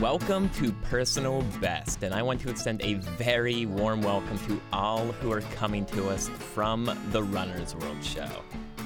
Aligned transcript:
Welcome 0.00 0.48
to 0.50 0.70
Personal 0.70 1.42
Best, 1.60 2.04
and 2.04 2.14
I 2.14 2.22
want 2.22 2.40
to 2.42 2.50
extend 2.50 2.82
a 2.82 2.94
very 2.94 3.66
warm 3.66 4.00
welcome 4.00 4.38
to 4.46 4.60
all 4.72 5.06
who 5.10 5.32
are 5.32 5.40
coming 5.56 5.84
to 5.86 6.08
us 6.08 6.28
from 6.28 6.96
the 7.10 7.20
Runner's 7.20 7.74
World 7.74 8.04
show. 8.04 8.28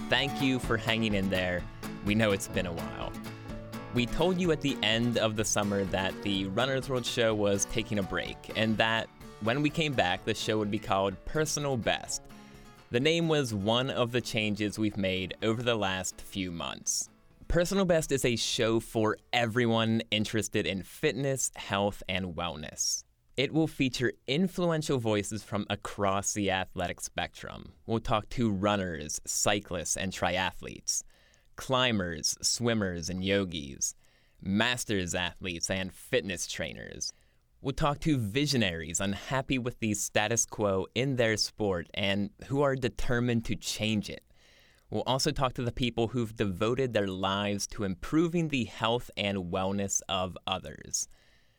Thank 0.09 0.41
you 0.41 0.59
for 0.59 0.79
hanging 0.79 1.13
in 1.13 1.29
there. 1.29 1.63
We 2.07 2.15
know 2.15 2.33
it's 2.33 2.49
been 2.49 2.65
a 2.65 2.73
while. 2.73 3.13
We 3.93 4.07
told 4.07 4.41
you 4.41 4.53
at 4.53 4.63
the 4.63 4.75
end 4.83 5.19
of 5.19 5.37
the 5.37 5.45
summer 5.45 5.85
that 5.85 6.15
the 6.23 6.47
Runner's 6.47 6.89
World 6.89 7.05
show 7.05 7.35
was 7.35 7.67
taking 7.67 7.99
a 7.99 8.03
break, 8.03 8.39
and 8.57 8.75
that 8.79 9.07
when 9.43 9.61
we 9.61 9.69
came 9.69 9.93
back, 9.93 10.25
the 10.25 10.33
show 10.33 10.57
would 10.57 10.71
be 10.71 10.79
called 10.79 11.23
Personal 11.27 11.77
Best. 11.77 12.23
The 12.91 13.01
name 13.01 13.29
was 13.29 13.53
one 13.53 13.91
of 13.91 14.13
the 14.13 14.23
changes 14.23 14.79
we've 14.79 14.97
made 14.97 15.35
over 15.43 15.63
the 15.63 15.77
last 15.77 16.23
few 16.23 16.51
months. 16.51 17.11
Personal 17.53 17.85
Best 17.85 18.13
is 18.13 18.25
a 18.25 18.37
show 18.37 18.81
for 18.81 19.19
everyone 19.31 20.01
interested 20.11 20.67
in 20.67 20.83
fitness, 20.83 21.51
health, 21.55 22.03
and 22.09 22.35
wellness. 22.35 23.05
It 23.37 23.53
will 23.53 23.67
feature 23.67 24.15
influential 24.27 24.99
voices 24.99 25.43
from 25.43 25.67
across 25.69 26.33
the 26.33 26.51
athletic 26.51 27.03
spectrum. 27.03 27.75
We'll 27.85 28.01
talk 28.01 28.31
to 28.31 28.51
runners, 28.51 29.21
cyclists, 29.27 29.99
and 29.99 30.15
triathletes, 30.15 31.05
climbers, 31.57 32.39
swimmers, 32.41 33.11
and 33.11 33.23
yogis, 33.23 33.97
masters 34.41 35.15
athletes, 35.15 35.69
and 35.69 35.93
fitness 35.93 36.47
trainers. 36.47 37.13
We'll 37.61 37.75
talk 37.75 38.01
to 38.01 38.17
visionaries 38.17 38.99
unhappy 38.99 39.59
with 39.59 39.79
the 39.81 39.93
status 39.93 40.47
quo 40.47 40.87
in 40.95 41.17
their 41.17 41.37
sport 41.37 41.91
and 41.93 42.31
who 42.47 42.63
are 42.63 42.77
determined 42.77 43.45
to 43.45 43.57
change 43.57 44.09
it. 44.09 44.23
We'll 44.93 45.05
also 45.07 45.31
talk 45.31 45.55
to 45.55 45.63
the 45.63 45.73
people 45.73 46.09
who've 46.09 46.37
devoted 46.37 46.93
their 46.93 47.07
lives 47.07 47.67
to 47.69 47.85
improving 47.85 48.49
the 48.49 48.65
health 48.65 49.11
and 49.17 49.51
wellness 49.51 50.03
of 50.07 50.37
others. 50.47 51.09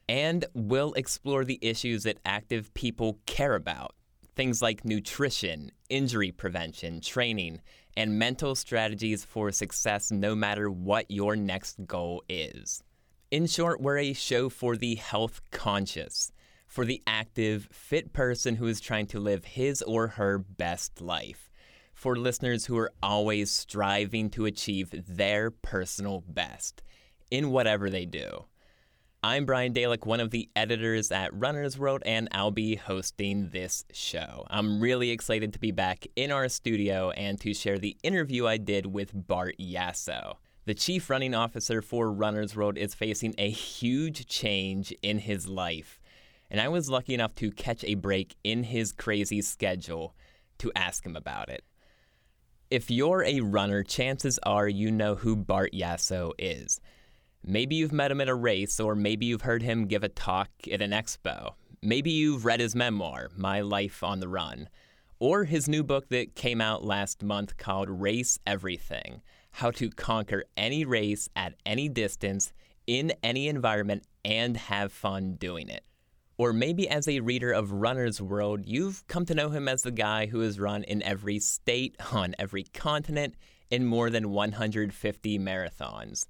And 0.07 0.45
we'll 0.53 0.93
explore 0.93 1.43
the 1.43 1.57
issues 1.59 2.03
that 2.03 2.19
active 2.27 2.71
people 2.75 3.17
care 3.25 3.55
about 3.55 3.95
things 4.35 4.61
like 4.61 4.85
nutrition, 4.85 5.71
injury 5.89 6.31
prevention, 6.31 7.01
training, 7.01 7.61
and 7.97 8.19
mental 8.19 8.53
strategies 8.53 9.25
for 9.25 9.51
success 9.51 10.11
no 10.11 10.35
matter 10.35 10.69
what 10.69 11.09
your 11.09 11.35
next 11.35 11.87
goal 11.87 12.23
is. 12.29 12.83
In 13.31 13.47
short, 13.47 13.81
we're 13.81 13.97
a 13.97 14.13
show 14.13 14.47
for 14.47 14.77
the 14.77 14.93
health 14.93 15.41
conscious, 15.49 16.31
for 16.67 16.85
the 16.85 17.01
active, 17.07 17.67
fit 17.71 18.13
person 18.13 18.57
who 18.57 18.67
is 18.67 18.79
trying 18.79 19.07
to 19.07 19.19
live 19.19 19.43
his 19.43 19.81
or 19.81 20.09
her 20.09 20.37
best 20.37 21.01
life 21.01 21.49
for 22.03 22.17
listeners 22.17 22.65
who 22.65 22.77
are 22.77 22.91
always 23.01 23.49
striving 23.49 24.29
to 24.29 24.45
achieve 24.45 24.89
their 25.07 25.49
personal 25.49 26.21
best 26.27 26.83
in 27.31 27.49
whatever 27.49 27.89
they 27.89 28.05
do. 28.05 28.43
I'm 29.23 29.45
Brian 29.45 29.73
Dalek, 29.73 30.05
one 30.05 30.19
of 30.19 30.29
the 30.29 30.49
editors 30.53 31.13
at 31.13 31.33
Runner's 31.33 31.79
World, 31.79 32.03
and 32.05 32.27
I'll 32.33 32.51
be 32.51 32.75
hosting 32.75 33.51
this 33.51 33.85
show. 33.93 34.45
I'm 34.49 34.81
really 34.81 35.11
excited 35.11 35.53
to 35.53 35.59
be 35.59 35.71
back 35.71 36.05
in 36.17 36.29
our 36.29 36.49
studio 36.49 37.11
and 37.11 37.39
to 37.39 37.53
share 37.53 37.79
the 37.79 37.95
interview 38.03 38.47
I 38.47 38.57
did 38.57 38.87
with 38.87 39.11
Bart 39.13 39.55
Yasso. 39.57 40.35
The 40.65 40.73
chief 40.73 41.09
running 41.09 41.33
officer 41.33 41.81
for 41.81 42.11
Runner's 42.11 42.53
World 42.53 42.77
is 42.77 42.93
facing 42.93 43.33
a 43.37 43.49
huge 43.49 44.27
change 44.27 44.93
in 45.01 45.19
his 45.19 45.47
life, 45.47 46.01
and 46.51 46.59
I 46.59 46.67
was 46.67 46.89
lucky 46.89 47.13
enough 47.13 47.33
to 47.35 47.49
catch 47.49 47.85
a 47.85 47.95
break 47.95 48.35
in 48.43 48.63
his 48.63 48.91
crazy 48.91 49.41
schedule 49.41 50.17
to 50.57 50.69
ask 50.75 51.05
him 51.05 51.15
about 51.15 51.47
it. 51.47 51.63
If 52.73 52.89
you're 52.89 53.23
a 53.23 53.39
runner, 53.41 53.83
chances 53.83 54.39
are 54.41 54.67
you 54.67 54.89
know 54.89 55.13
who 55.13 55.35
Bart 55.35 55.73
Yasso 55.73 56.31
is. 56.39 56.81
Maybe 57.45 57.75
you've 57.75 57.93
met 57.93 58.09
him 58.09 58.19
at 58.19 58.29
a 58.29 58.33
race, 58.33 58.79
or 58.79 58.95
maybe 58.95 59.27
you've 59.27 59.43
heard 59.43 59.61
him 59.61 59.85
give 59.85 60.03
a 60.03 60.09
talk 60.09 60.49
at 60.71 60.81
an 60.81 60.89
expo. 60.89 61.53
Maybe 61.83 62.09
you've 62.09 62.45
read 62.45 62.59
his 62.59 62.73
memoir, 62.73 63.29
My 63.37 63.61
Life 63.61 64.01
on 64.01 64.21
the 64.21 64.27
Run, 64.27 64.69
or 65.19 65.43
his 65.43 65.69
new 65.69 65.83
book 65.83 66.09
that 66.09 66.33
came 66.33 66.61
out 66.61 66.83
last 66.83 67.21
month 67.21 67.57
called 67.57 67.89
Race 67.91 68.39
Everything 68.47 69.21
How 69.51 69.69
to 69.69 69.91
Conquer 69.91 70.43
Any 70.57 70.83
Race 70.83 71.29
at 71.35 71.53
Any 71.67 71.89
Distance, 71.89 72.53
in 72.87 73.13
Any 73.21 73.49
Environment, 73.49 74.03
and 74.25 74.57
Have 74.57 74.91
Fun 74.91 75.35
Doing 75.35 75.69
It. 75.69 75.83
Or 76.37 76.51
maybe 76.51 76.89
as 76.89 77.07
a 77.07 77.19
reader 77.19 77.51
of 77.51 77.71
Runner's 77.71 78.21
World, 78.21 78.61
you've 78.65 79.05
come 79.07 79.25
to 79.25 79.35
know 79.35 79.49
him 79.49 79.67
as 79.67 79.83
the 79.83 79.91
guy 79.91 80.25
who 80.25 80.39
has 80.39 80.59
run 80.59 80.83
in 80.83 81.03
every 81.03 81.39
state, 81.39 81.95
on 82.11 82.35
every 82.39 82.63
continent, 82.63 83.35
in 83.69 83.85
more 83.85 84.09
than 84.09 84.31
150 84.31 85.39
marathons. 85.39 86.25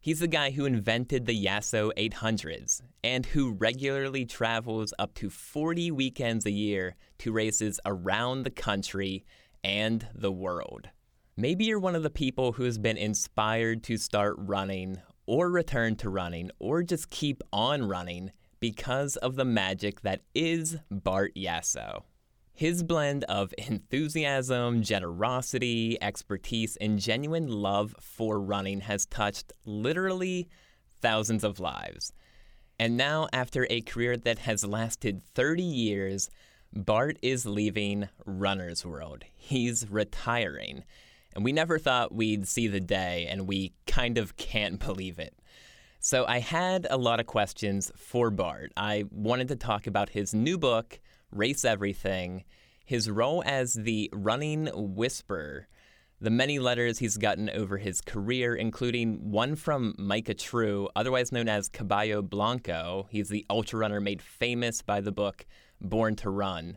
He's 0.00 0.20
the 0.20 0.28
guy 0.28 0.50
who 0.50 0.66
invented 0.66 1.24
the 1.24 1.44
Yasso 1.44 1.90
800s 1.96 2.82
and 3.02 3.24
who 3.24 3.52
regularly 3.52 4.26
travels 4.26 4.92
up 4.98 5.14
to 5.14 5.30
40 5.30 5.90
weekends 5.92 6.44
a 6.44 6.50
year 6.50 6.94
to 7.20 7.32
races 7.32 7.80
around 7.86 8.42
the 8.42 8.50
country 8.50 9.24
and 9.64 10.06
the 10.14 10.30
world. 10.30 10.90
Maybe 11.36 11.64
you're 11.64 11.78
one 11.78 11.96
of 11.96 12.02
the 12.02 12.10
people 12.10 12.52
who 12.52 12.64
has 12.64 12.76
been 12.76 12.98
inspired 12.98 13.82
to 13.84 13.96
start 13.96 14.36
running 14.38 15.00
or 15.26 15.50
return 15.50 15.96
to 15.96 16.10
running 16.10 16.50
or 16.58 16.82
just 16.82 17.08
keep 17.08 17.42
on 17.50 17.88
running 17.88 18.30
because 18.64 19.16
of 19.16 19.36
the 19.36 19.44
magic 19.44 20.00
that 20.00 20.22
is 20.34 20.78
Bart 20.90 21.34
Yasso. 21.34 22.00
His 22.50 22.82
blend 22.82 23.22
of 23.24 23.52
enthusiasm, 23.58 24.80
generosity, 24.80 25.98
expertise, 26.00 26.78
and 26.80 26.98
genuine 26.98 27.46
love 27.46 27.94
for 28.00 28.40
running 28.40 28.80
has 28.80 29.04
touched 29.04 29.52
literally 29.66 30.48
thousands 31.02 31.44
of 31.44 31.60
lives. 31.60 32.14
And 32.78 32.96
now, 32.96 33.28
after 33.34 33.66
a 33.68 33.82
career 33.82 34.16
that 34.16 34.38
has 34.38 34.64
lasted 34.64 35.22
30 35.34 35.62
years, 35.62 36.30
Bart 36.72 37.18
is 37.20 37.44
leaving 37.44 38.08
Runner's 38.24 38.82
World. 38.86 39.24
He's 39.36 39.90
retiring. 39.90 40.84
And 41.34 41.44
we 41.44 41.52
never 41.52 41.78
thought 41.78 42.14
we'd 42.14 42.48
see 42.48 42.66
the 42.66 42.80
day, 42.80 43.26
and 43.28 43.46
we 43.46 43.74
kind 43.86 44.16
of 44.16 44.38
can't 44.38 44.78
believe 44.78 45.18
it. 45.18 45.34
So 46.06 46.26
I 46.26 46.40
had 46.40 46.86
a 46.90 46.98
lot 46.98 47.18
of 47.18 47.24
questions 47.24 47.90
for 47.96 48.28
Bart. 48.30 48.72
I 48.76 49.04
wanted 49.10 49.48
to 49.48 49.56
talk 49.56 49.86
about 49.86 50.10
his 50.10 50.34
new 50.34 50.58
book, 50.58 51.00
Race 51.32 51.64
Everything, 51.64 52.44
his 52.84 53.08
role 53.08 53.42
as 53.46 53.72
the 53.72 54.10
running 54.12 54.68
whisperer, 54.74 55.66
the 56.20 56.28
many 56.28 56.58
letters 56.58 56.98
he's 56.98 57.16
gotten 57.16 57.48
over 57.48 57.78
his 57.78 58.02
career, 58.02 58.54
including 58.54 59.30
one 59.30 59.56
from 59.56 59.94
Micah 59.96 60.34
True, 60.34 60.90
otherwise 60.94 61.32
known 61.32 61.48
as 61.48 61.70
Caballo 61.70 62.20
Blanco. 62.20 63.08
He's 63.10 63.30
the 63.30 63.46
ultra 63.48 63.78
runner 63.78 63.98
made 63.98 64.20
famous 64.20 64.82
by 64.82 65.00
the 65.00 65.10
book 65.10 65.46
Born 65.80 66.16
to 66.16 66.28
Run. 66.28 66.76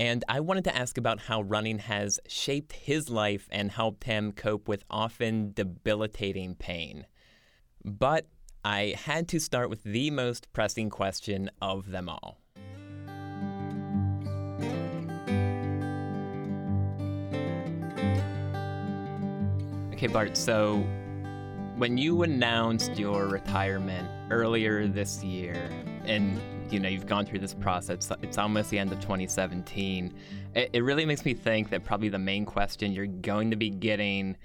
And 0.00 0.24
I 0.28 0.40
wanted 0.40 0.64
to 0.64 0.76
ask 0.76 0.98
about 0.98 1.20
how 1.20 1.42
running 1.42 1.78
has 1.78 2.18
shaped 2.26 2.72
his 2.72 3.08
life 3.08 3.46
and 3.52 3.70
helped 3.70 4.02
him 4.02 4.32
cope 4.32 4.66
with 4.66 4.82
often 4.90 5.52
debilitating 5.52 6.56
pain. 6.56 7.06
But 7.84 8.26
I 8.64 8.94
had 8.96 9.28
to 9.28 9.38
start 9.38 9.68
with 9.68 9.82
the 9.82 10.10
most 10.10 10.50
pressing 10.54 10.88
question 10.88 11.50
of 11.60 11.90
them 11.90 12.08
all. 12.08 12.38
Okay, 19.92 20.06
Bart, 20.06 20.36
so 20.36 20.78
when 21.76 21.98
you 21.98 22.22
announced 22.22 22.98
your 22.98 23.28
retirement 23.28 24.08
earlier 24.30 24.86
this 24.86 25.22
year, 25.22 25.70
and 26.06 26.40
you 26.72 26.80
know 26.80 26.88
you've 26.88 27.06
gone 27.06 27.26
through 27.26 27.38
this 27.38 27.54
process 27.54 28.10
it's 28.22 28.38
almost 28.38 28.70
the 28.70 28.78
end 28.78 28.90
of 28.90 28.98
2017 29.00 30.12
it, 30.54 30.70
it 30.72 30.82
really 30.82 31.04
makes 31.04 31.24
me 31.24 31.34
think 31.34 31.70
that 31.70 31.84
probably 31.84 32.08
the 32.08 32.18
main 32.18 32.44
question 32.44 32.92
you're 32.92 33.06
going 33.06 33.50
to 33.50 33.56
be 33.56 33.70
getting 33.70 34.36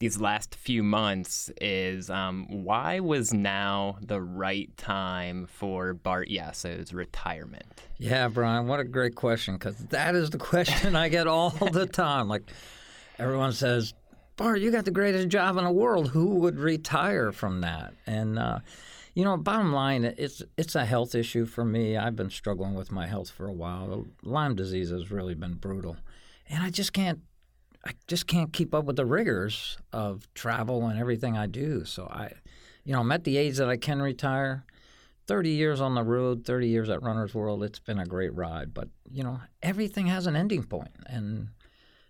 these 0.00 0.18
last 0.18 0.54
few 0.54 0.82
months 0.82 1.50
is 1.60 2.08
um, 2.08 2.46
why 2.48 3.00
was 3.00 3.34
now 3.34 3.98
the 4.00 4.20
right 4.20 4.74
time 4.78 5.46
for 5.46 5.92
Bart 5.92 6.28
Yasso's 6.28 6.94
retirement? 6.94 7.66
Yeah, 7.98 8.28
Brian, 8.28 8.66
what 8.66 8.80
a 8.80 8.84
great 8.84 9.14
question 9.14 9.54
because 9.54 9.76
that 9.76 10.14
is 10.16 10.30
the 10.30 10.38
question 10.38 10.96
I 10.96 11.10
get 11.10 11.26
all 11.26 11.50
the 11.72 11.86
time. 11.86 12.28
Like 12.28 12.50
everyone 13.18 13.52
says, 13.52 13.92
Bart, 14.36 14.60
you 14.60 14.70
got 14.70 14.86
the 14.86 14.90
greatest 14.90 15.28
job 15.28 15.58
in 15.58 15.64
the 15.64 15.70
world. 15.70 16.08
Who 16.08 16.36
would 16.36 16.58
retire 16.58 17.30
from 17.30 17.60
that? 17.60 17.92
And 18.06 18.38
uh, 18.38 18.60
you 19.14 19.22
know, 19.22 19.36
bottom 19.36 19.70
line, 19.74 20.04
it's 20.04 20.42
it's 20.56 20.76
a 20.76 20.86
health 20.86 21.14
issue 21.14 21.44
for 21.44 21.62
me. 21.62 21.98
I've 21.98 22.16
been 22.16 22.30
struggling 22.30 22.72
with 22.72 22.90
my 22.90 23.06
health 23.06 23.28
for 23.28 23.46
a 23.46 23.52
while. 23.52 24.06
Lyme 24.22 24.54
disease 24.54 24.88
has 24.88 25.10
really 25.10 25.34
been 25.34 25.54
brutal, 25.54 25.98
and 26.48 26.62
I 26.62 26.70
just 26.70 26.94
can't 26.94 27.20
I 27.84 27.92
just 28.06 28.26
can't 28.26 28.52
keep 28.52 28.74
up 28.74 28.84
with 28.84 28.96
the 28.96 29.06
rigors 29.06 29.78
of 29.92 30.28
travel 30.34 30.86
and 30.86 30.98
everything 30.98 31.36
I 31.36 31.46
do. 31.46 31.84
So 31.84 32.04
I, 32.04 32.32
you 32.84 32.92
know, 32.92 33.00
I'm 33.00 33.12
at 33.12 33.24
the 33.24 33.36
age 33.36 33.56
that 33.56 33.68
I 33.68 33.76
can 33.76 34.02
retire. 34.02 34.64
30 35.26 35.50
years 35.50 35.80
on 35.80 35.94
the 35.94 36.02
road, 36.02 36.44
30 36.44 36.68
years 36.68 36.90
at 36.90 37.02
Runner's 37.02 37.34
World, 37.34 37.62
it's 37.62 37.78
been 37.78 38.00
a 38.00 38.04
great 38.04 38.34
ride. 38.34 38.74
But, 38.74 38.88
you 39.10 39.22
know, 39.22 39.40
everything 39.62 40.06
has 40.08 40.26
an 40.26 40.34
ending 40.34 40.64
point. 40.64 40.90
And, 41.06 41.50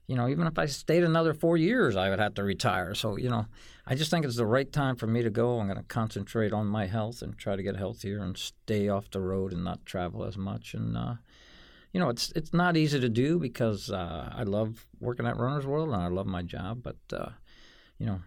you 0.06 0.16
know, 0.16 0.26
even 0.26 0.46
if 0.46 0.58
I 0.58 0.66
stayed 0.66 1.04
another 1.04 1.34
four 1.34 1.56
years, 1.58 1.96
I 1.96 2.08
would 2.08 2.18
have 2.18 2.34
to 2.34 2.42
retire. 2.42 2.94
So, 2.94 3.16
you 3.18 3.28
know, 3.28 3.46
I 3.86 3.94
just 3.94 4.10
think 4.10 4.24
it's 4.24 4.36
the 4.36 4.46
right 4.46 4.72
time 4.72 4.96
for 4.96 5.06
me 5.06 5.22
to 5.22 5.30
go. 5.30 5.60
I'm 5.60 5.66
going 5.66 5.76
to 5.76 5.84
concentrate 5.84 6.52
on 6.52 6.66
my 6.66 6.86
health 6.86 7.20
and 7.20 7.36
try 7.36 7.56
to 7.56 7.62
get 7.62 7.76
healthier 7.76 8.22
and 8.22 8.36
stay 8.38 8.88
off 8.88 9.10
the 9.10 9.20
road 9.20 9.52
and 9.52 9.62
not 9.62 9.84
travel 9.84 10.24
as 10.24 10.38
much. 10.38 10.72
And, 10.72 10.96
uh, 10.96 11.14
you 11.92 12.00
know, 12.00 12.08
it's 12.08 12.32
it's 12.36 12.52
not 12.52 12.76
easy 12.76 13.00
to 13.00 13.08
do 13.08 13.38
because 13.38 13.90
uh, 13.90 14.32
I 14.34 14.44
love 14.44 14.86
working 15.00 15.26
at 15.26 15.36
Runner's 15.36 15.66
World 15.66 15.88
and 15.88 15.96
I 15.96 16.08
love 16.08 16.26
my 16.26 16.42
job, 16.42 16.82
but 16.82 16.96
uh, 17.12 17.30
you 17.98 18.06
know, 18.06 18.20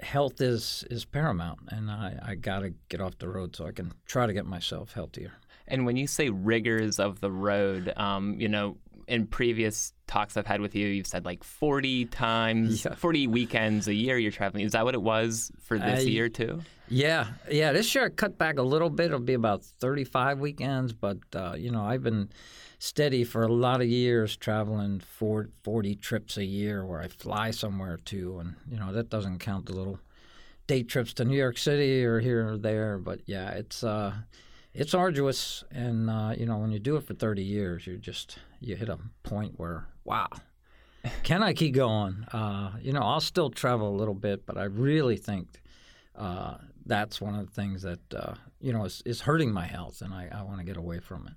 health 0.00 0.40
is 0.40 0.84
is 0.90 1.04
paramount, 1.04 1.60
and 1.68 1.90
I, 1.90 2.18
I 2.22 2.34
got 2.34 2.60
to 2.60 2.74
get 2.88 3.00
off 3.00 3.18
the 3.18 3.28
road 3.28 3.54
so 3.56 3.66
I 3.66 3.72
can 3.72 3.92
try 4.06 4.26
to 4.26 4.32
get 4.32 4.46
myself 4.46 4.92
healthier. 4.92 5.32
And 5.68 5.86
when 5.86 5.96
you 5.96 6.06
say 6.06 6.30
rigors 6.30 6.98
of 6.98 7.20
the 7.20 7.30
road, 7.30 7.92
um, 7.96 8.40
you 8.40 8.48
know, 8.48 8.76
in 9.06 9.26
previous 9.26 9.92
talks 10.06 10.36
I've 10.36 10.46
had 10.46 10.60
with 10.60 10.74
you, 10.74 10.88
you've 10.88 11.06
said 11.06 11.24
like 11.24 11.44
40 11.44 12.06
times, 12.06 12.84
yeah. 12.86 12.94
40 12.94 13.28
weekends 13.28 13.86
a 13.86 13.94
year 13.94 14.18
you're 14.18 14.32
traveling. 14.32 14.64
Is 14.64 14.72
that 14.72 14.84
what 14.84 14.94
it 14.94 15.02
was 15.02 15.52
for 15.60 15.78
this 15.78 16.06
year 16.06 16.28
too? 16.28 16.60
Yeah, 16.90 17.28
yeah. 17.48 17.72
This 17.72 17.94
year 17.94 18.06
I 18.06 18.08
cut 18.08 18.36
back 18.36 18.58
a 18.58 18.62
little 18.62 18.90
bit. 18.90 19.06
It'll 19.06 19.20
be 19.20 19.34
about 19.34 19.64
35 19.64 20.40
weekends, 20.40 20.92
but 20.92 21.18
uh, 21.34 21.54
you 21.56 21.70
know 21.70 21.84
I've 21.84 22.02
been 22.02 22.30
steady 22.80 23.22
for 23.22 23.44
a 23.44 23.52
lot 23.52 23.80
of 23.80 23.86
years, 23.86 24.36
traveling 24.36 25.00
40 25.00 25.94
trips 25.96 26.36
a 26.36 26.44
year 26.44 26.84
where 26.84 27.00
I 27.00 27.06
fly 27.06 27.52
somewhere 27.52 27.96
too, 28.04 28.38
and 28.40 28.56
you 28.68 28.76
know 28.76 28.92
that 28.92 29.08
doesn't 29.08 29.38
count 29.38 29.66
the 29.66 29.72
little 29.72 30.00
day 30.66 30.82
trips 30.82 31.14
to 31.14 31.24
New 31.24 31.36
York 31.36 31.58
City 31.58 32.04
or 32.04 32.18
here 32.18 32.48
or 32.48 32.58
there. 32.58 32.98
But 32.98 33.20
yeah, 33.26 33.50
it's. 33.50 33.82
Uh, 33.82 34.12
it's 34.72 34.94
arduous, 34.94 35.64
and 35.72 36.08
uh, 36.08 36.32
you 36.36 36.46
know 36.46 36.58
when 36.58 36.70
you 36.70 36.78
do 36.78 36.94
it 36.94 37.02
for 37.02 37.12
30 37.14 37.42
years, 37.42 37.88
you 37.88 37.98
just 37.98 38.38
you 38.60 38.76
hit 38.76 38.88
a 38.88 38.98
point 39.24 39.58
where 39.58 39.88
wow, 40.04 40.28
can 41.24 41.42
I 41.42 41.54
keep 41.54 41.74
going? 41.74 42.24
Uh, 42.32 42.72
you 42.80 42.92
know, 42.92 43.02
I'll 43.02 43.20
still 43.20 43.50
travel 43.50 43.88
a 43.88 43.96
little 43.96 44.14
bit, 44.14 44.46
but 44.46 44.56
I 44.56 44.64
really 44.64 45.16
think 45.16 45.60
uh, 46.14 46.54
that's 46.86 47.20
one 47.20 47.34
of 47.34 47.46
the 47.46 47.52
things 47.52 47.82
that 47.82 48.14
uh, 48.14 48.34
you 48.60 48.72
know 48.72 48.84
is, 48.84 49.02
is 49.04 49.20
hurting 49.20 49.52
my 49.52 49.66
health, 49.66 50.02
and 50.02 50.12
I, 50.12 50.28
I 50.32 50.42
want 50.42 50.58
to 50.58 50.64
get 50.64 50.76
away 50.76 51.00
from 51.00 51.26
it. 51.26 51.34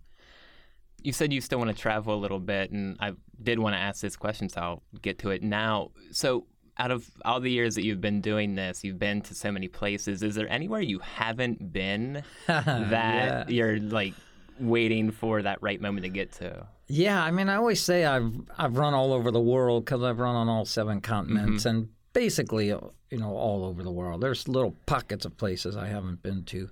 You 1.01 1.11
said 1.11 1.33
you 1.33 1.41
still 1.41 1.59
want 1.59 1.69
to 1.69 1.79
travel 1.79 2.15
a 2.15 2.19
little 2.19 2.39
bit, 2.39 2.71
and 2.71 2.97
I 2.99 3.13
did 3.41 3.59
want 3.59 3.75
to 3.75 3.79
ask 3.79 4.01
this 4.01 4.15
question, 4.15 4.49
so 4.49 4.61
I'll 4.61 4.83
get 5.01 5.19
to 5.19 5.31
it 5.31 5.43
now. 5.43 5.91
So, 6.11 6.47
out 6.77 6.91
of 6.91 7.09
all 7.25 7.39
the 7.39 7.51
years 7.51 7.75
that 7.75 7.83
you've 7.83 8.01
been 8.01 8.21
doing 8.21 8.55
this, 8.55 8.83
you've 8.83 8.99
been 8.99 9.21
to 9.23 9.35
so 9.35 9.51
many 9.51 9.67
places. 9.67 10.23
Is 10.23 10.35
there 10.35 10.49
anywhere 10.49 10.81
you 10.81 10.99
haven't 10.99 11.73
been 11.73 12.23
that 12.47 12.93
yeah. 12.93 13.43
you're 13.47 13.79
like 13.79 14.13
waiting 14.59 15.11
for 15.11 15.41
that 15.41 15.61
right 15.61 15.81
moment 15.81 16.03
to 16.03 16.09
get 16.09 16.31
to? 16.33 16.67
Yeah, 16.87 17.21
I 17.23 17.31
mean, 17.31 17.49
I 17.49 17.55
always 17.55 17.81
say 17.81 18.05
I've 18.05 18.33
I've 18.57 18.77
run 18.77 18.93
all 18.93 19.13
over 19.13 19.31
the 19.31 19.41
world 19.41 19.85
because 19.85 20.03
I've 20.03 20.19
run 20.19 20.35
on 20.35 20.47
all 20.47 20.65
seven 20.65 21.01
continents 21.01 21.63
mm-hmm. 21.63 21.77
and 21.77 21.89
basically, 22.13 22.71
uh, 22.71 22.79
you 23.09 23.17
know, 23.17 23.35
all 23.35 23.65
over 23.65 23.83
the 23.83 23.91
world. 23.91 24.21
There's 24.21 24.47
little 24.47 24.75
pockets 24.85 25.25
of 25.25 25.37
places 25.37 25.75
I 25.75 25.87
haven't 25.87 26.23
been 26.23 26.43
to, 26.45 26.69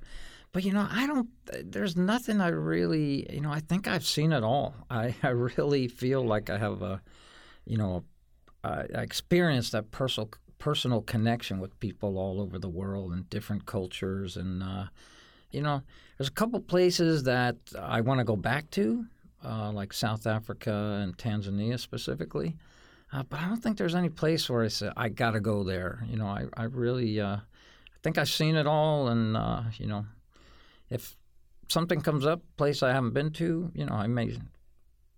but 0.51 0.63
you 0.63 0.71
know, 0.71 0.87
I 0.89 1.07
don't. 1.07 1.29
There's 1.63 1.97
nothing 1.97 2.41
I 2.41 2.49
really, 2.49 3.31
you 3.33 3.41
know, 3.41 3.51
I 3.51 3.59
think 3.59 3.87
I've 3.87 4.05
seen 4.05 4.31
it 4.31 4.43
all. 4.43 4.75
I 4.89 5.15
I 5.23 5.29
really 5.29 5.87
feel 5.87 6.25
like 6.25 6.49
I 6.49 6.57
have 6.57 6.81
a, 6.81 7.01
you 7.65 7.77
know, 7.77 8.03
I 8.63 8.81
experienced 8.93 9.71
that 9.73 9.91
personal 9.91 10.29
personal 10.59 11.01
connection 11.01 11.59
with 11.59 11.79
people 11.79 12.17
all 12.19 12.39
over 12.39 12.59
the 12.59 12.69
world 12.69 13.11
and 13.11 13.29
different 13.29 13.65
cultures 13.65 14.37
and. 14.37 14.63
Uh, 14.63 14.85
you 15.51 15.61
know, 15.61 15.81
there's 16.17 16.29
a 16.29 16.33
couple 16.33 16.59
places 16.59 17.23
that 17.23 17.57
I 17.77 18.01
want 18.01 18.19
to 18.19 18.23
go 18.23 18.35
back 18.35 18.69
to, 18.71 19.05
uh, 19.43 19.71
like 19.71 19.93
South 19.93 20.25
Africa 20.25 20.99
and 21.03 21.17
Tanzania 21.17 21.79
specifically. 21.79 22.55
Uh, 23.13 23.23
but 23.23 23.39
I 23.39 23.47
don't 23.47 23.61
think 23.61 23.77
there's 23.77 23.95
any 23.95 24.09
place 24.09 24.49
where 24.49 24.63
I 24.63 24.69
say 24.69 24.91
I 24.95 25.09
got 25.09 25.31
to 25.31 25.39
go 25.39 25.63
there. 25.63 26.03
You 26.07 26.17
know, 26.17 26.27
I, 26.27 26.45
I 26.55 26.63
really, 26.63 27.19
uh, 27.19 27.35
I 27.35 27.97
think 28.03 28.17
I've 28.17 28.29
seen 28.29 28.55
it 28.55 28.67
all, 28.67 29.09
and 29.09 29.35
uh, 29.35 29.63
you 29.77 29.87
know, 29.87 30.05
if 30.89 31.17
something 31.67 32.01
comes 32.01 32.25
up, 32.25 32.41
place 32.57 32.83
I 32.83 32.93
haven't 32.93 33.13
been 33.13 33.31
to, 33.33 33.71
you 33.73 33.85
know, 33.85 33.93
I 33.93 34.07
may 34.07 34.37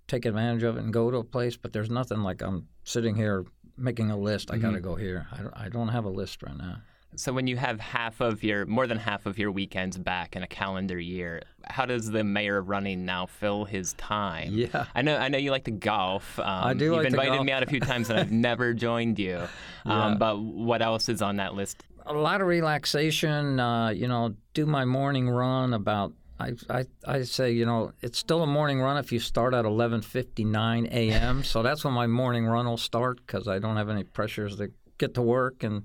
take 0.07 0.25
advantage 0.25 0.63
of 0.63 0.77
it 0.77 0.83
and 0.83 0.91
go 0.91 1.11
to 1.11 1.17
a 1.17 1.23
place. 1.23 1.55
But 1.55 1.73
there's 1.73 1.89
nothing 1.89 2.23
like 2.23 2.41
I'm 2.41 2.67
sitting 2.83 3.15
here 3.15 3.45
making 3.77 4.09
a 4.11 4.17
list. 4.17 4.49
I 4.49 4.55
mm-hmm. 4.55 4.61
got 4.63 4.71
to 4.71 4.81
go 4.81 4.95
here. 4.95 5.27
I, 5.31 5.37
don't, 5.37 5.53
I 5.57 5.69
don't 5.69 5.89
have 5.89 6.05
a 6.05 6.09
list 6.09 6.41
right 6.43 6.57
now. 6.57 6.77
So 7.15 7.33
when 7.33 7.47
you 7.47 7.57
have 7.57 7.79
half 7.79 8.21
of 8.21 8.43
your, 8.43 8.65
more 8.65 8.87
than 8.87 8.97
half 8.97 9.25
of 9.25 9.37
your 9.37 9.51
weekends 9.51 9.97
back 9.97 10.35
in 10.35 10.43
a 10.43 10.47
calendar 10.47 10.99
year, 10.99 11.43
how 11.63 11.85
does 11.85 12.09
the 12.09 12.23
mayor 12.23 12.57
of 12.57 12.69
running 12.69 13.05
now 13.05 13.25
fill 13.25 13.65
his 13.65 13.93
time? 13.93 14.53
Yeah, 14.53 14.85
I 14.95 15.01
know. 15.01 15.17
I 15.17 15.29
know 15.29 15.37
you 15.37 15.51
like 15.51 15.65
to 15.65 15.71
golf. 15.71 16.39
Um, 16.39 16.45
I 16.45 16.73
do. 16.73 16.85
You've 16.85 16.95
like 16.95 17.07
invited 17.07 17.43
me 17.43 17.51
out 17.51 17.63
a 17.63 17.67
few 17.67 17.79
times, 17.79 18.09
and 18.09 18.19
I've 18.19 18.31
never 18.49 18.73
joined 18.73 19.19
you. 19.19 19.37
Um, 19.85 20.13
yeah. 20.13 20.15
But 20.17 20.39
what 20.39 20.81
else 20.81 21.09
is 21.09 21.21
on 21.21 21.37
that 21.37 21.53
list? 21.53 21.83
A 22.05 22.13
lot 22.13 22.41
of 22.41 22.47
relaxation. 22.47 23.59
Uh, 23.59 23.89
you 23.89 24.07
know, 24.07 24.35
do 24.53 24.65
my 24.65 24.85
morning 24.85 25.29
run 25.29 25.73
about 25.73 26.13
I, 26.39 26.53
I, 26.69 26.85
I 27.05 27.21
say, 27.23 27.51
you 27.51 27.65
know, 27.65 27.93
it's 28.01 28.17
still 28.17 28.43
a 28.43 28.47
morning 28.47 28.81
run 28.81 28.97
if 28.97 29.11
you 29.11 29.19
start 29.19 29.53
at 29.53 29.65
11:59 29.65 30.91
a.m. 30.91 31.43
so 31.43 31.61
that's 31.61 31.85
when 31.85 31.93
my 31.93 32.07
morning 32.07 32.45
run 32.45 32.65
will 32.65 32.77
start 32.77 33.19
because 33.25 33.47
I 33.47 33.59
don't 33.59 33.77
have 33.77 33.89
any 33.89 34.03
pressures 34.03 34.57
to 34.57 34.71
get 34.97 35.13
to 35.13 35.21
work 35.21 35.63
and 35.63 35.83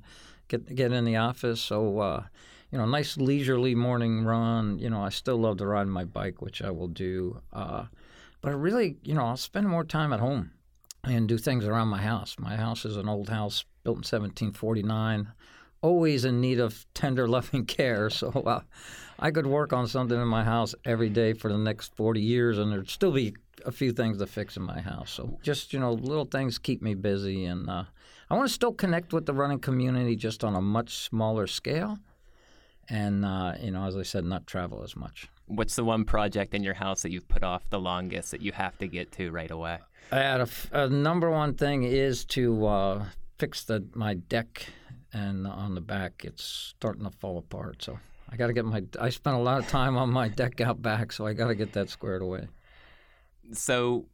get 0.48 0.74
get 0.74 0.92
in 0.92 1.04
the 1.04 1.16
office. 1.16 1.60
So, 1.60 2.00
uh, 2.00 2.24
you 2.70 2.78
know, 2.78 2.86
nice 2.86 3.16
leisurely 3.16 3.74
morning 3.74 4.24
run. 4.24 4.78
You 4.78 4.90
know, 4.90 5.02
I 5.02 5.10
still 5.10 5.36
love 5.36 5.58
to 5.58 5.66
ride 5.66 5.86
my 5.88 6.04
bike, 6.04 6.42
which 6.42 6.62
I 6.62 6.70
will 6.70 6.88
do. 6.88 7.40
Uh, 7.52 7.86
but 8.40 8.54
really, 8.54 8.96
you 9.02 9.14
know, 9.14 9.26
I'll 9.26 9.36
spend 9.36 9.68
more 9.68 9.84
time 9.84 10.12
at 10.12 10.20
home 10.20 10.52
and 11.04 11.28
do 11.28 11.38
things 11.38 11.64
around 11.64 11.88
my 11.88 12.02
house. 12.02 12.36
My 12.38 12.56
house 12.56 12.84
is 12.84 12.96
an 12.96 13.08
old 13.08 13.28
house 13.28 13.64
built 13.84 13.96
in 13.96 14.00
1749, 14.00 15.32
always 15.80 16.24
in 16.24 16.40
need 16.40 16.60
of 16.60 16.86
tender, 16.94 17.26
loving 17.28 17.64
care. 17.66 18.10
So 18.10 18.28
uh, 18.30 18.60
I 19.18 19.30
could 19.30 19.46
work 19.46 19.72
on 19.72 19.88
something 19.88 20.20
in 20.20 20.28
my 20.28 20.44
house 20.44 20.74
every 20.84 21.08
day 21.08 21.32
for 21.32 21.50
the 21.50 21.58
next 21.58 21.94
40 21.96 22.20
years, 22.20 22.58
and 22.58 22.70
there'd 22.70 22.90
still 22.90 23.12
be 23.12 23.34
a 23.64 23.72
few 23.72 23.92
things 23.92 24.18
to 24.18 24.26
fix 24.26 24.56
in 24.56 24.62
my 24.62 24.80
house. 24.80 25.10
So 25.10 25.38
just 25.42 25.72
you 25.72 25.80
know, 25.80 25.92
little 25.92 26.24
things 26.24 26.58
keep 26.58 26.82
me 26.82 26.94
busy, 26.94 27.44
and 27.44 27.68
uh, 27.68 27.84
I 28.30 28.34
want 28.34 28.48
to 28.48 28.52
still 28.52 28.72
connect 28.72 29.12
with 29.12 29.26
the 29.26 29.32
running 29.32 29.58
community 29.58 30.14
just 30.14 30.44
on 30.44 30.54
a 30.54 30.60
much 30.60 30.96
smaller 30.96 31.46
scale, 31.46 31.98
and 32.88 33.24
uh, 33.24 33.54
you 33.60 33.70
know, 33.70 33.84
as 33.84 33.96
I 33.96 34.02
said, 34.02 34.24
not 34.24 34.46
travel 34.46 34.82
as 34.82 34.94
much. 34.96 35.28
What's 35.46 35.76
the 35.76 35.84
one 35.84 36.04
project 36.04 36.52
in 36.52 36.62
your 36.62 36.74
house 36.74 37.02
that 37.02 37.10
you've 37.10 37.28
put 37.28 37.42
off 37.42 37.70
the 37.70 37.80
longest 37.80 38.30
that 38.32 38.42
you 38.42 38.52
have 38.52 38.76
to 38.78 38.86
get 38.86 39.12
to 39.12 39.30
right 39.30 39.50
away? 39.50 39.78
I 40.12 40.18
had 40.18 40.40
a, 40.42 40.48
a 40.72 40.88
number 40.88 41.30
one 41.30 41.54
thing 41.54 41.84
is 41.84 42.24
to 42.26 42.66
uh, 42.66 43.04
fix 43.38 43.64
the 43.64 43.84
my 43.94 44.14
deck, 44.14 44.66
and 45.12 45.46
on 45.46 45.74
the 45.74 45.80
back 45.80 46.22
it's 46.24 46.44
starting 46.44 47.04
to 47.04 47.10
fall 47.10 47.38
apart. 47.38 47.82
So 47.82 47.98
I 48.30 48.36
got 48.36 48.48
to 48.48 48.52
get 48.52 48.66
my. 48.66 48.82
I 49.00 49.08
spent 49.08 49.36
a 49.36 49.40
lot 49.40 49.60
of 49.60 49.68
time 49.68 49.96
on 49.96 50.10
my 50.10 50.28
deck 50.28 50.60
out 50.60 50.82
back, 50.82 51.12
so 51.12 51.26
I 51.26 51.32
got 51.32 51.48
to 51.48 51.54
get 51.54 51.72
that 51.72 51.88
squared 51.88 52.20
away. 52.20 52.48
So 53.52 54.04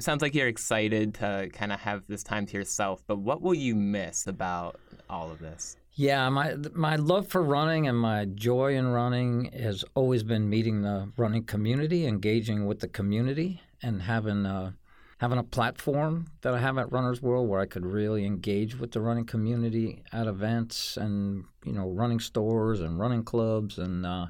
sounds 0.00 0.22
like 0.22 0.34
you're 0.34 0.48
excited 0.48 1.14
to 1.14 1.48
kind 1.52 1.72
of 1.72 1.80
have 1.80 2.04
this 2.08 2.22
time 2.22 2.46
to 2.46 2.56
yourself, 2.56 3.02
but 3.06 3.18
what 3.18 3.42
will 3.42 3.54
you 3.54 3.74
miss 3.74 4.26
about 4.26 4.80
all 5.08 5.30
of 5.30 5.38
this? 5.38 5.76
Yeah, 5.94 6.28
my 6.28 6.54
my 6.74 6.96
love 6.96 7.26
for 7.26 7.42
running 7.42 7.88
and 7.88 7.98
my 7.98 8.24
joy 8.26 8.76
in 8.76 8.86
running 8.88 9.46
has 9.52 9.84
always 9.94 10.22
been 10.22 10.48
meeting 10.48 10.82
the 10.82 11.10
running 11.16 11.44
community, 11.44 12.06
engaging 12.06 12.66
with 12.66 12.78
the 12.80 12.88
community, 12.88 13.60
and 13.82 14.02
having 14.02 14.46
a, 14.46 14.74
having 15.18 15.38
a 15.38 15.42
platform 15.42 16.28
that 16.42 16.54
I 16.54 16.60
have 16.60 16.78
at 16.78 16.92
Runner's 16.92 17.20
World 17.20 17.48
where 17.48 17.60
I 17.60 17.66
could 17.66 17.84
really 17.84 18.24
engage 18.24 18.78
with 18.78 18.92
the 18.92 19.00
running 19.00 19.26
community 19.26 20.04
at 20.12 20.28
events 20.28 20.96
and 20.96 21.44
you 21.64 21.72
know 21.72 21.88
running 21.88 22.20
stores 22.20 22.80
and 22.80 22.98
running 22.98 23.24
clubs 23.24 23.78
and. 23.78 24.06
Uh, 24.06 24.26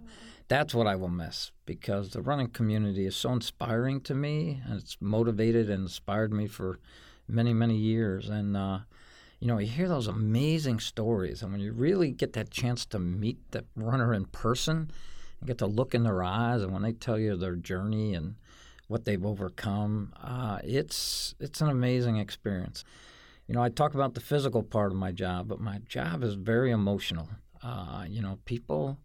that's 0.49 0.75
what 0.75 0.87
I 0.87 0.97
will 0.97 1.11
miss 1.11 1.53
because 1.69 2.09
the 2.09 2.23
running 2.23 2.49
community 2.49 3.05
is 3.05 3.15
so 3.15 3.31
inspiring 3.31 4.01
to 4.01 4.15
me, 4.15 4.63
and 4.65 4.81
it's 4.81 4.97
motivated 5.01 5.69
and 5.69 5.83
inspired 5.83 6.33
me 6.33 6.47
for 6.47 6.79
many, 7.29 7.53
many 7.53 7.77
years. 7.77 8.31
And 8.31 8.57
uh, 8.57 8.79
you 9.39 9.47
know, 9.47 9.59
you 9.59 9.67
hear 9.67 9.87
those 9.87 10.07
amazing 10.07 10.81
stories, 10.81 11.43
and 11.43 11.53
when 11.53 11.61
you 11.61 11.73
really 11.73 12.11
get 12.11 12.33
that 12.33 12.51
chance 12.51 12.87
to 12.87 12.99
meet 12.99 13.37
the 13.51 13.67
runner 13.77 14.15
in 14.15 14.25
person, 14.25 14.91
and 15.41 15.47
get 15.47 15.59
to 15.59 15.67
look 15.67 15.95
in 15.95 16.05
their 16.05 16.23
eyes, 16.23 16.63
and 16.63 16.73
when 16.73 16.81
they 16.81 16.93
tell 16.93 17.19
you 17.19 17.37
their 17.37 17.55
journey 17.55 18.15
and 18.15 18.37
what 18.87 19.05
they've 19.05 19.27
overcome, 19.27 20.15
uh, 20.23 20.61
it's 20.65 21.35
it's 21.39 21.61
an 21.61 21.69
amazing 21.69 22.17
experience. 22.17 22.83
You 23.47 23.55
know, 23.55 23.63
I 23.63 23.69
talk 23.69 23.93
about 23.93 24.15
the 24.15 24.21
physical 24.21 24.63
part 24.63 24.91
of 24.91 24.97
my 24.97 25.13
job, 25.13 25.49
but 25.49 25.61
my 25.61 25.81
job 25.87 26.25
is 26.25 26.33
very 26.33 26.71
emotional. 26.71 27.29
Uh, 27.63 28.07
you 28.09 28.23
know, 28.23 28.39
people 28.47 28.99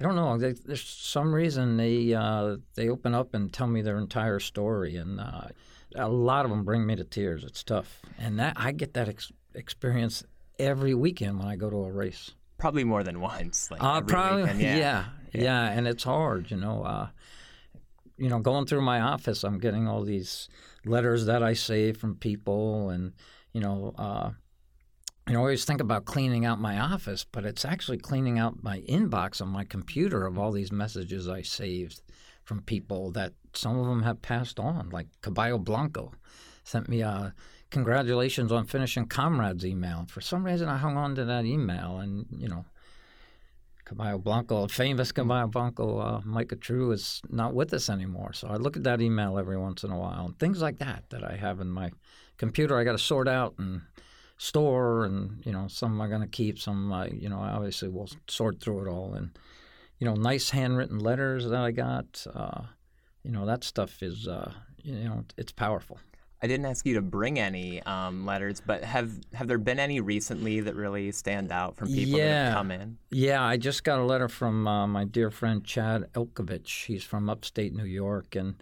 I 0.00 0.02
don't 0.02 0.16
know. 0.16 0.38
They, 0.38 0.52
there's 0.52 0.82
some 0.82 1.34
reason 1.34 1.76
they 1.76 2.14
uh, 2.14 2.56
they 2.74 2.88
open 2.88 3.14
up 3.14 3.34
and 3.34 3.52
tell 3.52 3.66
me 3.66 3.82
their 3.82 3.98
entire 3.98 4.40
story, 4.40 4.96
and 4.96 5.20
uh, 5.20 5.48
a 5.94 6.08
lot 6.08 6.46
of 6.46 6.50
them 6.50 6.64
bring 6.64 6.86
me 6.86 6.96
to 6.96 7.04
tears. 7.04 7.44
It's 7.44 7.62
tough, 7.62 8.00
and 8.18 8.38
that 8.38 8.54
I 8.56 8.72
get 8.72 8.94
that 8.94 9.10
ex- 9.10 9.30
experience 9.54 10.24
every 10.58 10.94
weekend 10.94 11.38
when 11.38 11.48
I 11.48 11.56
go 11.56 11.68
to 11.68 11.84
a 11.84 11.92
race. 11.92 12.30
Probably 12.56 12.82
more 12.82 13.02
than 13.02 13.20
once. 13.20 13.70
Like 13.70 13.82
uh, 13.82 14.00
probably, 14.00 14.44
weekend, 14.44 14.60
yeah. 14.62 14.76
yeah. 14.76 15.04
yeah, 15.32 15.42
yeah, 15.42 15.70
and 15.70 15.86
it's 15.86 16.04
hard, 16.04 16.50
you 16.50 16.56
know. 16.56 16.82
Uh, 16.82 17.08
you 18.16 18.30
know, 18.30 18.38
going 18.38 18.64
through 18.66 18.82
my 18.82 19.00
office, 19.00 19.44
I'm 19.44 19.58
getting 19.58 19.86
all 19.86 20.02
these 20.02 20.48
letters 20.86 21.26
that 21.26 21.42
I 21.42 21.52
save 21.52 21.98
from 21.98 22.14
people, 22.14 22.88
and 22.88 23.12
you 23.52 23.60
know, 23.60 23.94
uh, 23.98 24.30
you 24.30 24.30
know, 24.30 24.36
I 25.26 25.34
always 25.34 25.64
think 25.64 25.80
about 25.80 26.06
cleaning 26.06 26.44
out 26.44 26.60
my 26.60 26.78
office, 26.78 27.24
but 27.30 27.44
it's 27.44 27.64
actually 27.64 27.98
cleaning 27.98 28.38
out 28.38 28.62
my 28.62 28.80
inbox 28.80 29.40
on 29.40 29.48
my 29.48 29.64
computer 29.64 30.26
of 30.26 30.38
all 30.38 30.50
these 30.50 30.72
messages 30.72 31.28
I 31.28 31.42
saved 31.42 32.02
from 32.42 32.62
people 32.62 33.12
that 33.12 33.32
some 33.52 33.78
of 33.78 33.86
them 33.86 34.02
have 34.02 34.22
passed 34.22 34.58
on, 34.58 34.90
like 34.90 35.06
Caballo 35.22 35.58
Blanco 35.58 36.12
sent 36.64 36.88
me 36.88 37.00
a 37.00 37.34
congratulations 37.70 38.50
on 38.50 38.66
finishing 38.66 39.06
Comrades 39.06 39.64
email. 39.64 40.06
For 40.08 40.20
some 40.20 40.44
reason, 40.44 40.68
I 40.68 40.76
hung 40.76 40.96
on 40.96 41.14
to 41.14 41.24
that 41.24 41.44
email, 41.44 41.98
and 41.98 42.26
you 42.36 42.48
know, 42.48 42.64
Caballo 43.84 44.18
Blanco, 44.18 44.66
famous 44.68 45.12
Caballo 45.12 45.46
Blanco, 45.48 45.98
uh, 45.98 46.20
Micah 46.24 46.56
True 46.56 46.92
is 46.92 47.22
not 47.28 47.54
with 47.54 47.72
us 47.72 47.88
anymore. 47.88 48.32
So 48.32 48.48
I 48.48 48.56
look 48.56 48.76
at 48.76 48.84
that 48.84 49.00
email 49.00 49.38
every 49.38 49.56
once 49.56 49.84
in 49.84 49.90
a 49.90 49.98
while, 49.98 50.26
and 50.26 50.38
things 50.38 50.60
like 50.60 50.78
that 50.78 51.04
that 51.10 51.24
I 51.24 51.36
have 51.36 51.60
in 51.60 51.70
my 51.70 51.90
computer. 52.36 52.78
I 52.78 52.84
got 52.84 52.92
to 52.92 52.98
sort 52.98 53.28
out 53.28 53.54
and 53.58 53.82
store, 54.40 55.04
and 55.04 55.44
you 55.44 55.52
know, 55.52 55.68
some 55.68 56.00
I'm 56.00 56.08
going 56.08 56.22
to 56.22 56.26
keep, 56.26 56.58
some 56.58 56.90
I, 56.90 57.08
you 57.08 57.28
know, 57.28 57.40
obviously 57.40 57.88
will 57.88 58.08
sort 58.26 58.58
through 58.60 58.86
it 58.86 58.88
all, 58.88 59.12
and 59.12 59.38
you 59.98 60.06
know, 60.06 60.14
nice 60.14 60.48
handwritten 60.48 60.98
letters 60.98 61.46
that 61.46 61.60
I 61.60 61.72
got. 61.72 62.26
Uh, 62.34 62.62
you 63.22 63.32
know, 63.32 63.44
that 63.44 63.64
stuff 63.64 64.02
is, 64.02 64.26
uh, 64.26 64.50
you 64.82 64.94
know, 64.94 65.24
it's 65.36 65.52
powerful. 65.52 65.98
I 66.42 66.46
didn't 66.46 66.64
ask 66.64 66.86
you 66.86 66.94
to 66.94 67.02
bring 67.02 67.38
any 67.38 67.82
um, 67.82 68.24
letters, 68.24 68.62
but 68.64 68.82
have 68.82 69.12
have 69.34 69.46
there 69.46 69.58
been 69.58 69.78
any 69.78 70.00
recently 70.00 70.60
that 70.60 70.74
really 70.74 71.12
stand 71.12 71.52
out 71.52 71.76
from 71.76 71.88
people 71.88 72.18
yeah. 72.18 72.26
that 72.26 72.44
have 72.46 72.54
come 72.54 72.70
in? 72.70 72.96
Yeah, 73.10 73.44
I 73.44 73.58
just 73.58 73.84
got 73.84 73.98
a 73.98 74.04
letter 74.04 74.28
from 74.28 74.66
uh, 74.66 74.86
my 74.86 75.04
dear 75.04 75.30
friend 75.30 75.62
Chad 75.62 76.10
Elkovich. 76.14 76.86
He's 76.86 77.04
from 77.04 77.28
upstate 77.28 77.74
New 77.74 77.84
York, 77.84 78.36
and 78.36 78.54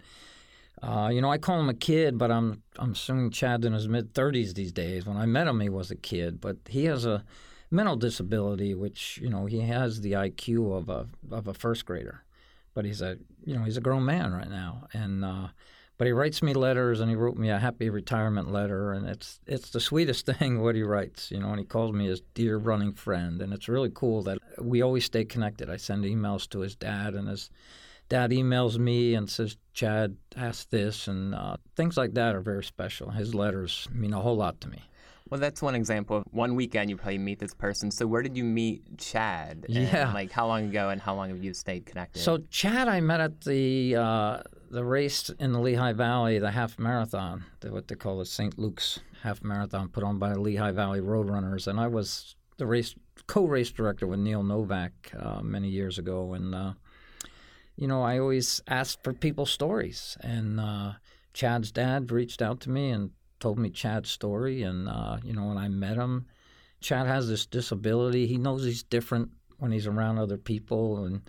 uh, 0.81 1.09
you 1.11 1.21
know 1.21 1.31
I 1.31 1.37
call 1.37 1.59
him 1.59 1.69
a 1.69 1.73
kid, 1.73 2.17
but 2.17 2.31
I'm 2.31 2.63
I'm 2.77 2.91
assuming 2.91 3.31
Chad's 3.31 3.65
in 3.65 3.73
his 3.73 3.87
mid 3.87 4.13
30s 4.13 4.53
these 4.53 4.71
days. 4.71 5.05
When 5.05 5.17
I 5.17 5.25
met 5.25 5.47
him, 5.47 5.59
he 5.59 5.69
was 5.69 5.91
a 5.91 5.95
kid, 5.95 6.39
but 6.39 6.57
he 6.67 6.85
has 6.85 7.05
a 7.05 7.23
mental 7.71 7.95
disability, 7.95 8.73
which 8.73 9.19
you 9.21 9.29
know 9.29 9.45
he 9.45 9.61
has 9.61 10.01
the 10.01 10.13
IQ 10.13 10.77
of 10.77 10.89
a 10.89 11.07
of 11.31 11.47
a 11.47 11.53
first 11.53 11.85
grader, 11.85 12.23
but 12.73 12.85
he's 12.85 13.01
a 13.01 13.17
you 13.43 13.55
know 13.55 13.63
he's 13.63 13.77
a 13.77 13.81
grown 13.81 14.05
man 14.05 14.31
right 14.33 14.49
now, 14.49 14.87
and 14.93 15.25
uh, 15.25 15.47
but 15.97 16.07
he 16.07 16.13
writes 16.13 16.41
me 16.41 16.53
letters, 16.53 17.01
and 17.01 17.09
he 17.09 17.15
wrote 17.17 17.35
me 17.35 17.49
a 17.49 17.59
happy 17.59 17.89
retirement 17.89 18.49
letter, 18.49 18.93
and 18.93 19.05
it's 19.05 19.41
it's 19.45 19.71
the 19.71 19.81
sweetest 19.81 20.25
thing 20.37 20.61
what 20.61 20.75
he 20.75 20.81
writes, 20.81 21.29
you 21.29 21.39
know. 21.39 21.49
And 21.49 21.59
he 21.59 21.65
calls 21.65 21.93
me 21.93 22.07
his 22.07 22.21
dear 22.33 22.57
running 22.57 22.93
friend, 22.93 23.41
and 23.41 23.53
it's 23.53 23.67
really 23.67 23.91
cool 23.93 24.23
that 24.23 24.37
we 24.57 24.81
always 24.81 25.03
stay 25.03 25.25
connected. 25.25 25.69
I 25.69 25.75
send 25.75 26.05
emails 26.05 26.47
to 26.51 26.59
his 26.59 26.75
dad, 26.75 27.15
and 27.15 27.27
his 27.27 27.49
dad 28.09 28.31
emails 28.31 28.77
me 28.77 29.13
and 29.15 29.29
says, 29.29 29.57
"Chad, 29.73 30.17
ask 30.35 30.69
this," 30.69 31.07
and 31.07 31.33
uh, 31.33 31.57
things 31.75 31.95
like 31.95 32.13
that 32.15 32.35
are 32.35 32.41
very 32.41 32.63
special. 32.63 33.11
His 33.11 33.33
letters 33.33 33.87
mean 33.91 34.13
a 34.13 34.19
whole 34.19 34.35
lot 34.35 34.59
to 34.61 34.69
me. 34.69 34.81
Well, 35.29 35.39
that's 35.39 35.61
one 35.61 35.75
example 35.75 36.17
of 36.17 36.23
one 36.31 36.55
weekend 36.55 36.89
you 36.89 36.97
probably 36.97 37.19
meet 37.19 37.37
this 37.37 37.53
person. 37.53 37.91
So 37.91 38.07
where 38.07 38.23
did 38.23 38.35
you 38.35 38.43
meet 38.43 38.97
Chad? 38.97 39.65
And, 39.67 39.75
Yeah. 39.75 40.11
Like 40.11 40.31
how 40.31 40.47
long 40.47 40.65
ago 40.65 40.89
and 40.89 40.99
how 40.99 41.13
long 41.13 41.29
have 41.29 41.43
you 41.43 41.53
stayed 41.53 41.85
connected? 41.85 42.21
So 42.21 42.39
Chad, 42.49 42.87
I 42.87 42.99
met 42.99 43.19
at 43.21 43.41
the 43.41 43.95
uh, 43.95 44.39
the 44.71 44.83
race 44.83 45.29
in 45.39 45.51
the 45.51 45.59
Lehigh 45.59 45.93
Valley, 45.93 46.39
the 46.39 46.51
half 46.51 46.79
marathon, 46.79 47.45
what 47.61 47.87
they 47.87 47.95
call 47.95 48.17
the 48.17 48.25
St. 48.25 48.57
Luke's 48.57 48.99
half 49.21 49.43
marathon, 49.43 49.89
put 49.89 50.03
on 50.03 50.17
by 50.17 50.33
the 50.33 50.41
Lehigh 50.41 50.71
Valley 50.71 50.99
Roadrunners, 50.99 51.67
and 51.67 51.79
I 51.79 51.87
was 51.87 52.35
the 52.57 52.65
race 52.65 52.95
co-race 53.27 53.71
director 53.71 54.07
with 54.07 54.19
Neil 54.19 54.41
Novak 54.41 55.11
uh, 55.17 55.41
many 55.41 55.69
years 55.69 55.99
ago, 55.99 56.33
and 56.33 56.55
uh, 56.55 56.73
you 57.79 57.87
know 57.87 58.03
I 58.03 58.19
always 58.19 58.61
ask 58.67 59.01
for 59.01 59.13
people's 59.13 59.51
stories, 59.51 60.17
and 60.19 60.59
uh, 60.59 60.93
Chad's 61.33 61.71
dad 61.71 62.11
reached 62.11 62.41
out 62.41 62.59
to 62.61 62.69
me 62.69 62.89
and 62.89 63.11
told 63.39 63.57
me 63.57 63.69
Chad's 63.69 64.11
story, 64.11 64.63
and 64.63 64.89
uh, 64.89 65.17
you 65.23 65.31
know 65.31 65.45
when 65.45 65.57
I 65.57 65.69
met 65.69 65.95
him, 65.95 66.25
Chad 66.81 67.07
has 67.07 67.29
this 67.29 67.45
disability. 67.45 68.27
He 68.27 68.37
knows 68.37 68.65
he's 68.65 68.83
different 68.83 69.29
when 69.59 69.71
he's 69.71 69.87
around 69.87 70.17
other 70.17 70.37
people 70.37 71.05
and 71.05 71.21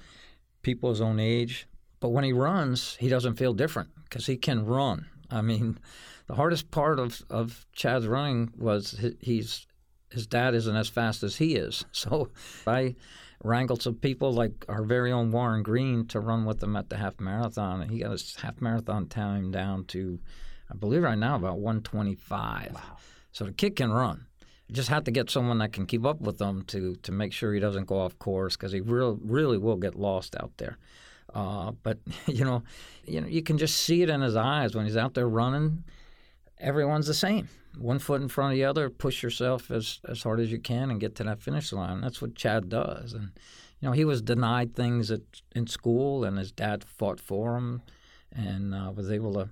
people 0.62 0.90
his 0.90 1.00
own 1.00 1.20
age. 1.20 1.68
But 2.00 2.08
when 2.08 2.24
he 2.24 2.32
runs, 2.32 2.96
he 2.96 3.08
doesn't 3.08 3.36
feel 3.36 3.52
different 3.52 3.90
because 4.04 4.26
he 4.26 4.36
can 4.36 4.66
run. 4.66 5.06
I 5.30 5.42
mean, 5.42 5.78
the 6.26 6.34
hardest 6.34 6.72
part 6.72 6.98
of, 6.98 7.22
of 7.30 7.64
Chad's 7.72 8.08
running 8.08 8.52
was 8.58 9.04
he's 9.20 9.66
his 10.10 10.26
dad 10.26 10.54
isn't 10.54 10.76
as 10.76 10.88
fast 10.88 11.22
as 11.22 11.36
he 11.36 11.54
is. 11.54 11.84
So 11.92 12.30
I 12.66 12.96
wrangled 13.42 13.82
some 13.82 13.94
people 13.94 14.32
like 14.32 14.64
our 14.68 14.82
very 14.82 15.12
own 15.12 15.30
Warren 15.32 15.62
Green 15.62 16.06
to 16.08 16.20
run 16.20 16.44
with 16.44 16.62
him 16.62 16.76
at 16.76 16.88
the 16.88 16.96
half 16.96 17.20
marathon. 17.20 17.82
And 17.82 17.90
he 17.90 18.00
got 18.00 18.12
his 18.12 18.36
half 18.36 18.60
marathon 18.60 19.06
time 19.06 19.50
down 19.50 19.84
to, 19.86 20.18
I 20.70 20.76
believe 20.76 21.02
right 21.02 21.18
now, 21.18 21.36
about 21.36 21.58
125. 21.58 22.72
Wow. 22.74 22.80
So 23.32 23.44
the 23.44 23.52
kid 23.52 23.76
can 23.76 23.92
run. 23.92 24.26
You 24.66 24.74
just 24.74 24.88
have 24.88 25.04
to 25.04 25.10
get 25.10 25.30
someone 25.30 25.58
that 25.58 25.72
can 25.72 25.86
keep 25.86 26.04
up 26.04 26.20
with 26.20 26.40
him 26.40 26.62
to 26.66 26.94
to 26.96 27.12
make 27.12 27.32
sure 27.32 27.52
he 27.52 27.60
doesn't 27.60 27.86
go 27.86 27.98
off 27.98 28.18
course 28.18 28.56
because 28.56 28.72
he 28.72 28.80
real, 28.80 29.18
really 29.22 29.58
will 29.58 29.76
get 29.76 29.96
lost 29.96 30.36
out 30.36 30.52
there. 30.58 30.78
Uh, 31.34 31.72
but 31.82 31.98
you 32.26 32.44
know, 32.44 32.62
you 33.04 33.20
know, 33.20 33.26
you 33.26 33.42
can 33.42 33.58
just 33.58 33.76
see 33.76 34.02
it 34.02 34.10
in 34.10 34.20
his 34.20 34.36
eyes 34.36 34.74
when 34.74 34.86
he's 34.86 34.96
out 34.96 35.14
there 35.14 35.28
running. 35.28 35.84
Everyone's 36.58 37.06
the 37.06 37.14
same. 37.14 37.48
One 37.78 37.98
foot 37.98 38.20
in 38.20 38.28
front 38.28 38.52
of 38.52 38.56
the 38.56 38.64
other. 38.64 38.90
Push 38.90 39.22
yourself 39.22 39.70
as 39.70 40.00
as 40.08 40.22
hard 40.22 40.40
as 40.40 40.50
you 40.50 40.58
can 40.58 40.90
and 40.90 41.00
get 41.00 41.14
to 41.16 41.24
that 41.24 41.40
finish 41.40 41.72
line. 41.72 42.00
That's 42.00 42.20
what 42.20 42.34
Chad 42.34 42.68
does. 42.68 43.12
And 43.12 43.30
you 43.80 43.88
know, 43.88 43.92
he 43.92 44.04
was 44.04 44.20
denied 44.20 44.74
things 44.74 45.10
at, 45.10 45.22
in 45.54 45.66
school, 45.66 46.24
and 46.24 46.38
his 46.38 46.52
dad 46.52 46.84
fought 46.84 47.20
for 47.20 47.56
him, 47.56 47.82
and 48.32 48.74
uh, 48.74 48.92
was 48.94 49.10
able 49.10 49.32
to 49.34 49.50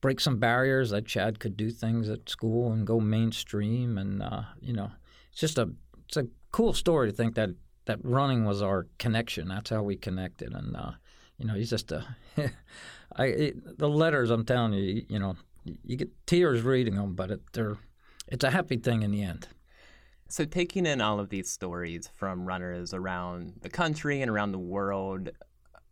break 0.00 0.20
some 0.20 0.38
barriers 0.38 0.90
that 0.90 1.06
Chad 1.06 1.40
could 1.40 1.56
do 1.56 1.70
things 1.70 2.08
at 2.08 2.28
school 2.28 2.72
and 2.72 2.86
go 2.86 3.00
mainstream. 3.00 3.96
And 3.98 4.22
uh, 4.22 4.42
you 4.60 4.72
know, 4.72 4.90
it's 5.30 5.40
just 5.40 5.58
a 5.58 5.70
it's 6.06 6.16
a 6.16 6.26
cool 6.52 6.72
story 6.72 7.10
to 7.10 7.16
think 7.16 7.34
that 7.36 7.50
that 7.86 7.98
running 8.02 8.44
was 8.44 8.62
our 8.62 8.86
connection. 8.98 9.48
That's 9.48 9.70
how 9.70 9.82
we 9.82 9.96
connected. 9.96 10.52
And 10.52 10.76
uh, 10.76 10.92
you 11.38 11.46
know, 11.46 11.54
he's 11.54 11.70
just 11.70 11.92
a 11.92 12.04
I 13.16 13.24
it, 13.24 13.78
the 13.78 13.88
letters. 13.88 14.30
I'm 14.30 14.44
telling 14.44 14.74
you, 14.74 15.04
you 15.08 15.18
know, 15.18 15.36
you 15.84 15.96
get 15.96 16.10
tears 16.26 16.62
reading 16.62 16.94
them, 16.96 17.14
but 17.14 17.30
it, 17.30 17.40
they're 17.52 17.76
it's 18.28 18.44
a 18.44 18.50
happy 18.50 18.76
thing 18.76 19.02
in 19.02 19.10
the 19.12 19.22
end. 19.22 19.48
So, 20.28 20.44
taking 20.44 20.86
in 20.86 21.00
all 21.00 21.20
of 21.20 21.28
these 21.28 21.48
stories 21.48 22.10
from 22.16 22.46
runners 22.46 22.92
around 22.92 23.54
the 23.62 23.68
country 23.68 24.20
and 24.22 24.30
around 24.30 24.50
the 24.52 24.58
world, 24.58 25.30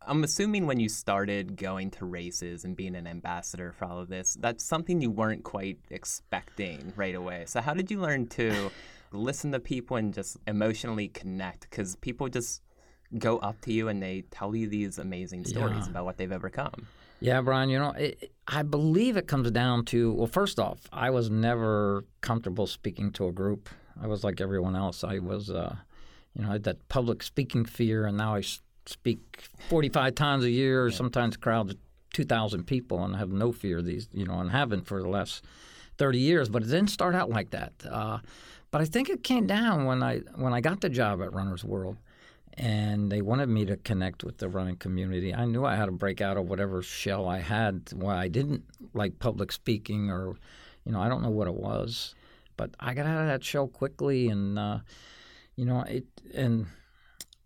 I'm 0.07 0.25
assuming 0.25 0.67
when 0.67 0.81
you 0.81 0.89
started 0.89 1.57
going 1.57 1.93
to 1.93 2.05
races 2.05 2.65
and 2.65 2.77
being 2.77 2.97
an 2.97 3.07
ambassador 3.07 3.73
for 3.73 3.85
all 3.85 4.01
of 4.01 4.09
this, 4.09 4.37
that's 4.41 4.65
something 4.65 5.01
you 5.01 5.11
weren't 5.13 5.45
quite 5.45 5.79
expecting 5.91 6.93
right 6.97 7.15
away. 7.15 7.45
So, 7.47 7.61
how 7.61 7.75
did 7.75 7.91
you 7.91 8.01
learn 8.01 8.27
to 8.31 8.71
listen 9.13 9.53
to 9.53 9.61
people 9.61 9.97
and 9.97 10.13
just 10.13 10.37
emotionally 10.49 11.09
connect? 11.09 11.71
Because 11.71 11.95
people 11.97 12.29
just 12.29 12.61
go 13.19 13.39
up 13.39 13.61
to 13.61 13.73
you 13.73 13.87
and 13.87 14.03
they 14.03 14.25
tell 14.33 14.57
you 14.57 14.67
these 14.69 14.99
amazing 14.99 15.45
stories 15.45 15.85
Yeah. 15.85 15.91
about 15.91 16.05
what 16.07 16.17
they've 16.17 16.33
overcome. 16.33 16.89
Yeah, 17.25 17.41
Brian, 17.41 17.71
you 17.71 17.79
know, 17.79 17.93
it, 17.93 18.33
I 18.47 18.63
believe 18.63 19.17
it 19.17 19.27
comes 19.27 19.51
down 19.51 19.87
to 19.87 20.13
well, 20.13 20.27
first 20.27 20.59
off, 20.59 20.81
I 20.93 21.09
was 21.09 21.31
never 21.31 22.05
comfortable 22.21 22.67
speaking 22.67 23.13
to 23.13 23.29
a 23.29 23.33
group. 23.33 23.71
I 23.99 24.07
was 24.07 24.25
like 24.25 24.43
everyone 24.43 24.77
else. 24.77 25.03
I 25.03 25.21
was, 25.21 25.49
uh, 25.49 25.75
you 26.35 26.43
know, 26.43 26.51
I 26.51 26.53
had 26.53 26.65
that 26.65 26.87
public 26.89 27.23
speaking 27.23 27.65
fear, 27.65 28.05
and 28.05 28.19
now 28.19 28.35
I 28.35 28.43
speak 28.85 29.49
45 29.71 30.15
times 30.15 30.45
a 30.45 30.51
year, 30.51 30.91
sometimes 30.91 31.39
crowds 31.39 31.71
of 31.73 31.79
2,000 32.13 32.65
people, 32.65 33.03
and 33.03 33.17
I 33.17 33.21
have 33.21 33.31
no 33.31 33.53
fear 33.53 33.79
of 33.79 33.87
these, 33.87 34.07
you 34.13 34.27
know, 34.27 34.41
and 34.41 34.51
haven't 34.51 34.87
for 34.87 35.01
the 35.01 35.09
last 35.09 35.43
30 35.97 36.19
years. 36.19 36.51
But 36.51 36.63
it 36.63 36.67
didn't 36.67 36.91
start 36.91 37.15
out 37.15 37.31
like 37.31 37.53
that. 37.53 37.73
Uh, 37.89 38.19
but 38.71 38.83
I 38.83 38.85
think 38.85 39.09
it 39.09 39.25
came 39.25 39.47
down 39.47 39.87
when 39.87 40.03
I 40.03 40.19
when 40.35 40.53
I 40.53 40.61
got 40.61 40.83
the 40.83 40.91
job 40.91 41.23
at 41.23 41.33
Runner's 41.33 41.65
World 41.65 41.97
and 42.57 43.11
they 43.11 43.21
wanted 43.21 43.49
me 43.49 43.65
to 43.65 43.77
connect 43.77 44.25
with 44.25 44.39
the 44.39 44.49
running 44.49 44.77
community. 44.77 45.35
I 45.35 45.45
knew 45.45 45.65
I 45.65 45.77
had 45.77 45.87
to 45.87 45.93
break 45.93 46.21
out 46.21 46.37
of 46.37 46.49
whatever 46.49 46.83
shell 46.83 47.29
I 47.29 47.41
had 47.41 47.91
Why 47.93 48.17
I 48.17 48.29
didn't 48.29 48.65
like 48.93 49.19
public 49.19 49.53
speaking 49.53 50.11
or, 50.11 50.37
you 50.85 50.93
know, 50.93 51.01
I 51.01 51.09
don't 51.09 51.23
know 51.23 51.31
what 51.31 51.49
it 51.49 51.55
was, 51.55 52.15
but 52.57 52.71
I 52.79 52.95
got 52.95 53.07
out 53.07 53.23
of 53.23 53.27
that 53.27 53.45
shell 53.45 53.69
quickly, 53.69 54.29
and 54.29 54.59
uh, 54.59 54.79
you 55.57 55.65
know, 55.65 55.83
it 55.83 56.05
and 56.35 56.67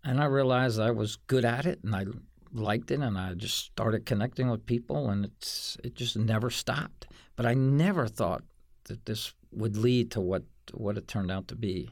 and 0.03 0.21
I 0.21 0.25
realized 0.25 0.79
I 0.79 0.91
was 0.91 1.17
good 1.27 1.45
at 1.45 1.65
it, 1.65 1.79
and 1.83 1.95
I 1.95 2.05
liked 2.53 2.91
it, 2.91 2.99
and 2.99 3.17
I 3.17 3.33
just 3.33 3.57
started 3.57 4.05
connecting 4.05 4.49
with 4.49 4.65
people, 4.65 5.09
and 5.09 5.25
it's 5.25 5.77
it 5.83 5.95
just 5.95 6.17
never 6.17 6.49
stopped. 6.49 7.07
But 7.35 7.45
I 7.45 7.53
never 7.53 8.07
thought 8.07 8.43
that 8.85 9.05
this 9.05 9.33
would 9.51 9.77
lead 9.77 10.11
to 10.11 10.21
what 10.21 10.43
what 10.73 10.97
it 10.97 11.07
turned 11.07 11.31
out 11.31 11.47
to 11.47 11.55
be. 11.55 11.89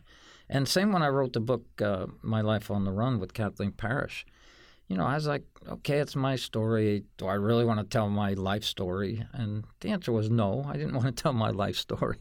And 0.49 0.67
same 0.67 0.91
when 0.91 1.03
I 1.03 1.09
wrote 1.09 1.33
the 1.33 1.39
book, 1.39 1.65
uh, 1.81 2.07
My 2.21 2.41
Life 2.41 2.71
on 2.71 2.85
the 2.85 2.91
Run 2.91 3.19
with 3.19 3.33
Kathleen 3.33 3.71
Parrish. 3.71 4.25
You 4.87 4.95
know, 4.95 5.05
I 5.05 5.15
was 5.15 5.27
like, 5.27 5.43
okay, 5.67 5.97
it's 5.97 6.15
my 6.15 6.37
story. 6.37 7.03
Do 7.17 7.27
I 7.27 7.33
really 7.33 7.65
want 7.65 7.79
to 7.79 7.85
tell 7.85 8.09
my 8.09 8.33
life 8.33 8.63
story? 8.63 9.25
And 9.33 9.65
the 9.81 9.89
answer 9.89 10.13
was 10.13 10.29
no. 10.29 10.63
I 10.65 10.77
didn't 10.77 10.93
want 10.99 11.07
to 11.07 11.23
tell 11.23 11.33
my 11.33 11.49
life 11.49 11.75
story. 11.75 12.17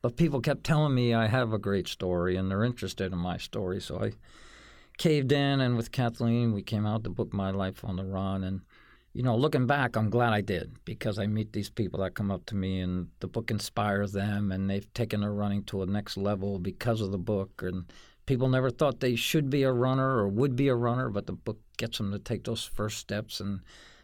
But 0.00 0.16
people 0.16 0.40
kept 0.40 0.64
telling 0.64 0.94
me 0.94 1.12
I 1.12 1.26
have 1.26 1.52
a 1.52 1.58
great 1.58 1.88
story 1.88 2.36
and 2.36 2.50
they're 2.50 2.64
interested 2.64 3.12
in 3.12 3.18
my 3.18 3.36
story. 3.36 3.80
So 3.80 4.00
I 4.00 4.12
caved 4.96 5.30
in, 5.32 5.60
and 5.60 5.76
with 5.76 5.92
Kathleen, 5.92 6.52
we 6.54 6.62
came 6.62 6.86
out 6.86 7.02
the 7.02 7.10
book 7.10 7.34
My 7.34 7.50
Life 7.50 7.84
on 7.84 7.96
the 7.96 8.04
Run. 8.04 8.42
And, 8.42 8.62
you 9.16 9.22
know, 9.22 9.34
looking 9.34 9.66
back, 9.66 9.96
I'm 9.96 10.10
glad 10.10 10.34
I 10.34 10.42
did 10.42 10.76
because 10.84 11.18
I 11.18 11.26
meet 11.26 11.54
these 11.54 11.70
people 11.70 12.00
that 12.00 12.12
come 12.12 12.30
up 12.30 12.44
to 12.46 12.54
me 12.54 12.80
and 12.80 13.08
the 13.20 13.26
book 13.26 13.50
inspires 13.50 14.12
them 14.12 14.52
and 14.52 14.68
they've 14.68 14.92
taken 14.92 15.22
their 15.22 15.32
running 15.32 15.64
to 15.64 15.80
a 15.80 15.86
next 15.86 16.18
level 16.18 16.58
because 16.58 17.00
of 17.00 17.12
the 17.12 17.18
book. 17.18 17.62
And 17.62 17.90
people 18.26 18.46
never 18.50 18.68
thought 18.68 19.00
they 19.00 19.16
should 19.16 19.48
be 19.48 19.62
a 19.62 19.72
runner 19.72 20.18
or 20.18 20.28
would 20.28 20.54
be 20.54 20.68
a 20.68 20.74
runner, 20.74 21.08
but 21.08 21.24
the 21.24 21.32
book 21.32 21.58
gets 21.78 21.96
them 21.96 22.12
to 22.12 22.18
take 22.18 22.44
those 22.44 22.62
first 22.62 22.98
steps 22.98 23.40
and 23.40 23.60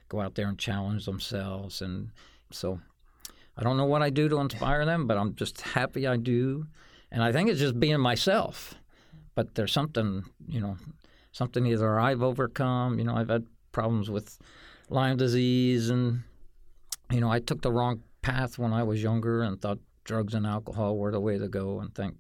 go 0.09 0.19
out 0.19 0.35
there 0.35 0.49
and 0.49 0.59
challenge 0.59 1.05
themselves. 1.05 1.83
And 1.83 2.09
so 2.51 2.81
I 3.59 3.65
don't 3.65 3.77
know 3.77 3.85
what 3.85 4.01
I 4.01 4.09
do 4.09 4.31
to 4.31 4.39
inspire 4.39 4.87
them, 4.87 5.07
but 5.07 5.19
I'm 5.19 5.35
just 5.35 5.61
happy 5.61 6.07
I 6.07 6.17
do. 6.17 6.67
And 7.11 7.23
I 7.23 7.33
think 7.33 7.51
it's 7.51 7.61
just 7.61 7.79
being 7.79 8.01
myself. 8.01 8.77
But 9.35 9.57
there's 9.57 9.73
something, 9.73 10.25
you 10.49 10.63
know, 10.63 10.79
something 11.33 11.67
either 11.67 12.01
I've 12.01 12.23
overcome, 12.23 12.99
you 12.99 13.05
know, 13.05 13.15
I've 13.15 13.29
had 13.29 13.45
problems 13.73 14.09
with 14.09 14.39
Lyme 14.93 15.17
disease, 15.17 15.91
and 15.91 16.23
you 17.11 17.21
know, 17.21 17.31
I 17.31 17.41
took 17.41 17.63
the 17.63 17.73
wrong 17.73 18.03
path 18.21 18.59
when 18.59 18.73
I 18.73 18.83
was 18.83 19.03
younger 19.03 19.43
and 19.43 19.61
thought 19.61 19.79
drugs 20.05 20.35
and 20.35 20.47
alcohol 20.47 20.97
were 20.97 21.11
the 21.11 21.21
way 21.21 21.39
to 21.39 21.49
go. 21.49 21.81
And 21.81 21.95
thank, 21.95 22.17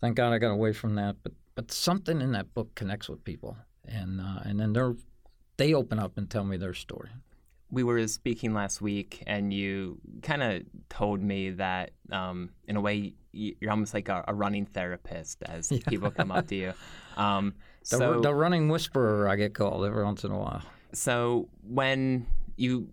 thank 0.00 0.16
God 0.16 0.32
I 0.32 0.38
got 0.38 0.50
away 0.50 0.72
from 0.72 0.94
that. 0.96 1.16
But 1.22 1.32
but 1.54 1.72
something 1.72 2.20
in 2.20 2.32
that 2.32 2.54
book 2.54 2.74
connects 2.74 3.08
with 3.08 3.24
people, 3.24 3.56
and 3.84 4.20
uh, 4.20 4.40
and 4.44 4.60
then 4.60 4.72
they 4.72 4.82
they 5.56 5.74
open 5.74 5.98
up 5.98 6.16
and 6.16 6.30
tell 6.30 6.44
me 6.44 6.56
their 6.56 6.74
story. 6.74 7.10
We 7.72 7.84
were 7.84 8.06
speaking 8.08 8.52
last 8.52 8.80
week, 8.80 9.22
and 9.26 9.52
you 9.54 10.00
kind 10.22 10.42
of 10.42 10.62
told 10.88 11.22
me 11.22 11.50
that, 11.50 11.92
um, 12.10 12.50
in 12.66 12.74
a 12.74 12.80
way, 12.80 13.14
you're 13.30 13.70
almost 13.70 13.94
like 13.94 14.08
a, 14.08 14.24
a 14.26 14.34
running 14.34 14.66
therapist 14.66 15.44
as 15.44 15.70
yeah. 15.72 15.78
people 15.86 16.10
come 16.10 16.32
up 16.32 16.48
to 16.48 16.56
you. 16.56 16.72
Um, 17.16 17.54
the, 17.88 17.96
so, 17.96 18.20
the 18.20 18.34
running 18.34 18.68
whisperer, 18.68 19.28
I 19.28 19.36
get 19.36 19.54
called 19.54 19.84
every 19.84 20.02
once 20.02 20.24
in 20.24 20.32
a 20.32 20.38
while. 20.38 20.62
So 20.92 21.48
when 21.62 22.26
you 22.56 22.88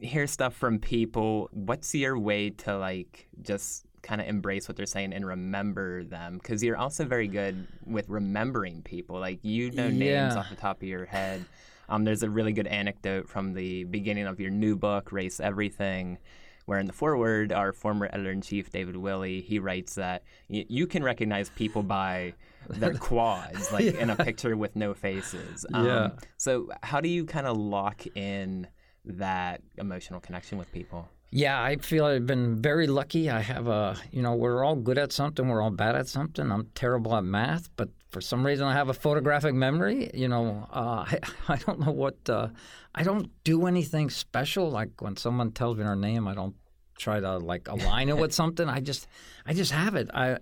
hear 0.00 0.26
stuff 0.26 0.54
from 0.54 0.78
people, 0.78 1.48
what's 1.52 1.94
your 1.94 2.18
way 2.18 2.50
to 2.50 2.76
like 2.76 3.28
just 3.42 3.84
kind 4.02 4.20
of 4.20 4.26
embrace 4.26 4.68
what 4.68 4.76
they're 4.76 4.86
saying 4.86 5.12
and 5.12 5.26
remember 5.26 6.04
them? 6.04 6.38
Because 6.38 6.62
you're 6.62 6.76
also 6.76 7.04
very 7.04 7.28
good 7.28 7.66
with 7.86 8.08
remembering 8.08 8.82
people. 8.82 9.18
Like 9.18 9.40
you 9.42 9.70
know 9.70 9.86
yeah. 9.86 10.24
names 10.24 10.36
off 10.36 10.50
the 10.50 10.56
top 10.56 10.82
of 10.82 10.88
your 10.88 11.06
head. 11.06 11.44
Um, 11.88 12.04
there's 12.04 12.22
a 12.22 12.30
really 12.30 12.52
good 12.52 12.66
anecdote 12.66 13.28
from 13.28 13.52
the 13.52 13.84
beginning 13.84 14.26
of 14.26 14.40
your 14.40 14.50
new 14.50 14.76
book, 14.76 15.12
Race 15.12 15.40
Everything, 15.40 16.18
where 16.66 16.78
in 16.78 16.86
the 16.86 16.92
foreword, 16.92 17.52
our 17.52 17.72
former 17.72 18.08
editor 18.12 18.30
in 18.30 18.40
chief, 18.40 18.70
David 18.70 18.96
Willey, 18.96 19.40
he 19.40 19.58
writes 19.58 19.96
that 19.96 20.22
y- 20.48 20.64
you 20.68 20.86
can 20.86 21.02
recognize 21.02 21.50
people 21.50 21.82
by 21.82 22.34
their 22.78 22.94
quads, 22.94 23.72
like 23.72 23.84
yeah. 23.84 24.00
in 24.00 24.10
a 24.10 24.16
picture 24.16 24.56
with 24.56 24.76
no 24.76 24.94
faces. 24.94 25.66
Um, 25.72 25.86
yeah. 25.86 26.10
So, 26.36 26.70
how 26.82 27.00
do 27.00 27.08
you 27.08 27.24
kind 27.24 27.46
of 27.46 27.56
lock 27.56 28.06
in 28.14 28.66
that 29.04 29.62
emotional 29.78 30.20
connection 30.20 30.58
with 30.58 30.70
people? 30.72 31.08
Yeah, 31.34 31.62
I 31.62 31.76
feel 31.76 32.04
I've 32.04 32.26
been 32.26 32.60
very 32.60 32.86
lucky. 32.86 33.30
I 33.30 33.40
have 33.40 33.66
a, 33.66 33.96
you 34.10 34.20
know, 34.20 34.34
we're 34.34 34.62
all 34.62 34.76
good 34.76 34.98
at 34.98 35.12
something, 35.12 35.48
we're 35.48 35.62
all 35.62 35.70
bad 35.70 35.96
at 35.96 36.06
something. 36.06 36.52
I'm 36.52 36.68
terrible 36.74 37.16
at 37.16 37.24
math, 37.24 37.70
but 37.76 37.88
for 38.10 38.20
some 38.20 38.44
reason 38.44 38.66
I 38.66 38.74
have 38.74 38.90
a 38.90 38.94
photographic 38.94 39.54
memory. 39.54 40.10
You 40.12 40.28
know, 40.28 40.68
uh, 40.70 41.06
I, 41.08 41.18
I 41.48 41.56
don't 41.56 41.80
know 41.80 41.90
what, 41.90 42.28
uh, 42.28 42.48
I 42.94 43.02
don't 43.02 43.30
do 43.44 43.66
anything 43.66 44.10
special. 44.10 44.70
Like 44.70 45.00
when 45.00 45.16
someone 45.16 45.52
tells 45.52 45.78
me 45.78 45.84
their 45.84 45.96
name, 45.96 46.28
I 46.28 46.34
don't 46.34 46.54
try 46.98 47.18
to 47.18 47.38
like 47.38 47.66
align 47.66 48.10
it 48.10 48.18
with 48.18 48.34
something. 48.40 48.68
I 48.68 48.80
just, 48.80 49.06
I 49.46 49.54
just 49.54 49.72
have 49.72 49.94
it. 49.94 50.10
I, 50.12 50.36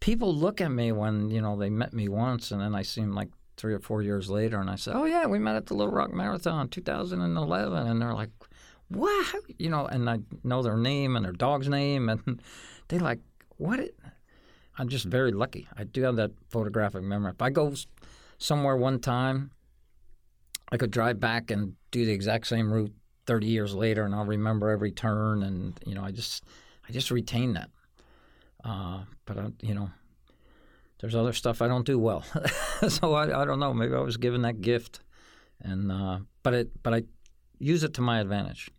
people 0.00 0.34
look 0.34 0.60
at 0.60 0.70
me 0.70 0.92
when 0.92 1.30
you 1.30 1.40
know 1.40 1.56
they 1.56 1.70
met 1.70 1.92
me 1.92 2.08
once, 2.08 2.50
and 2.50 2.60
then 2.60 2.74
I 2.74 2.82
see 2.82 3.00
them 3.00 3.14
like 3.14 3.28
three 3.56 3.74
or 3.74 3.80
four 3.80 4.02
years 4.02 4.28
later, 4.30 4.60
and 4.60 4.70
I 4.70 4.76
say, 4.76 4.92
"Oh 4.94 5.04
yeah, 5.04 5.26
we 5.26 5.38
met 5.38 5.56
at 5.56 5.66
the 5.66 5.74
Little 5.74 5.92
Rock 5.92 6.12
Marathon, 6.12 6.68
2011," 6.68 7.86
and 7.86 8.02
they're 8.02 8.14
like, 8.14 8.30
"What?" 8.88 9.34
You 9.58 9.70
know, 9.70 9.86
and 9.86 10.08
I 10.08 10.18
know 10.44 10.62
their 10.62 10.76
name 10.76 11.16
and 11.16 11.24
their 11.24 11.32
dog's 11.32 11.68
name, 11.68 12.08
and 12.08 12.40
they 12.88 12.98
like, 12.98 13.20
"What?" 13.56 13.90
I'm 14.78 14.88
just 14.88 15.06
very 15.06 15.32
lucky. 15.32 15.68
I 15.76 15.84
do 15.84 16.02
have 16.02 16.16
that 16.16 16.32
photographic 16.50 17.02
memory. 17.02 17.32
If 17.32 17.40
I 17.40 17.48
go 17.48 17.74
somewhere 18.36 18.76
one 18.76 19.00
time, 19.00 19.50
I 20.70 20.76
could 20.76 20.90
drive 20.90 21.18
back 21.18 21.50
and 21.50 21.76
do 21.90 22.04
the 22.04 22.12
exact 22.12 22.46
same 22.46 22.70
route 22.70 22.92
30 23.26 23.46
years 23.46 23.74
later, 23.74 24.04
and 24.04 24.14
I'll 24.14 24.26
remember 24.26 24.70
every 24.70 24.92
turn, 24.92 25.42
and 25.42 25.78
you 25.86 25.94
know, 25.94 26.02
I 26.02 26.10
just 26.10 26.44
I 26.88 26.92
just 26.92 27.10
retain 27.10 27.54
that. 27.54 27.70
Uh, 28.66 29.04
but 29.26 29.38
I, 29.38 29.46
you 29.62 29.74
know, 29.74 29.90
there's 31.00 31.14
other 31.14 31.32
stuff 31.32 31.62
I 31.62 31.68
don't 31.68 31.86
do 31.86 31.98
well, 31.98 32.24
so 32.88 33.14
I, 33.14 33.42
I 33.42 33.44
don't 33.44 33.60
know. 33.60 33.72
Maybe 33.72 33.94
I 33.94 34.00
was 34.00 34.16
given 34.16 34.42
that 34.42 34.60
gift, 34.60 35.00
and 35.60 35.92
uh, 35.92 36.18
but 36.42 36.54
it 36.54 36.82
but 36.82 36.92
I 36.92 37.02
use 37.58 37.84
it 37.84 37.94
to 37.94 38.00
my 38.00 38.18
advantage. 38.18 38.70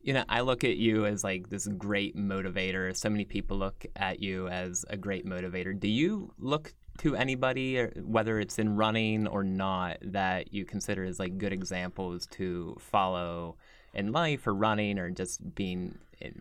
You 0.00 0.14
know, 0.14 0.24
I 0.28 0.42
look 0.42 0.62
at 0.62 0.76
you 0.76 1.06
as 1.06 1.24
like 1.24 1.50
this 1.50 1.66
great 1.66 2.16
motivator. 2.16 2.96
So 2.96 3.10
many 3.10 3.24
people 3.24 3.58
look 3.58 3.84
at 3.96 4.22
you 4.22 4.46
as 4.48 4.84
a 4.88 4.96
great 4.96 5.26
motivator. 5.26 5.78
Do 5.78 5.88
you 5.88 6.32
look 6.38 6.72
to 7.00 7.16
anybody, 7.16 7.82
whether 8.04 8.38
it's 8.40 8.58
in 8.58 8.76
running 8.76 9.26
or 9.26 9.42
not, 9.44 9.98
that 10.02 10.52
you 10.52 10.64
consider 10.64 11.04
as 11.04 11.18
like 11.18 11.38
good 11.38 11.52
examples 11.52 12.26
to 12.32 12.76
follow 12.78 13.56
in 13.94 14.12
life 14.12 14.46
or 14.46 14.54
running 14.54 14.98
or 14.98 15.10
just 15.10 15.54
being 15.54 15.98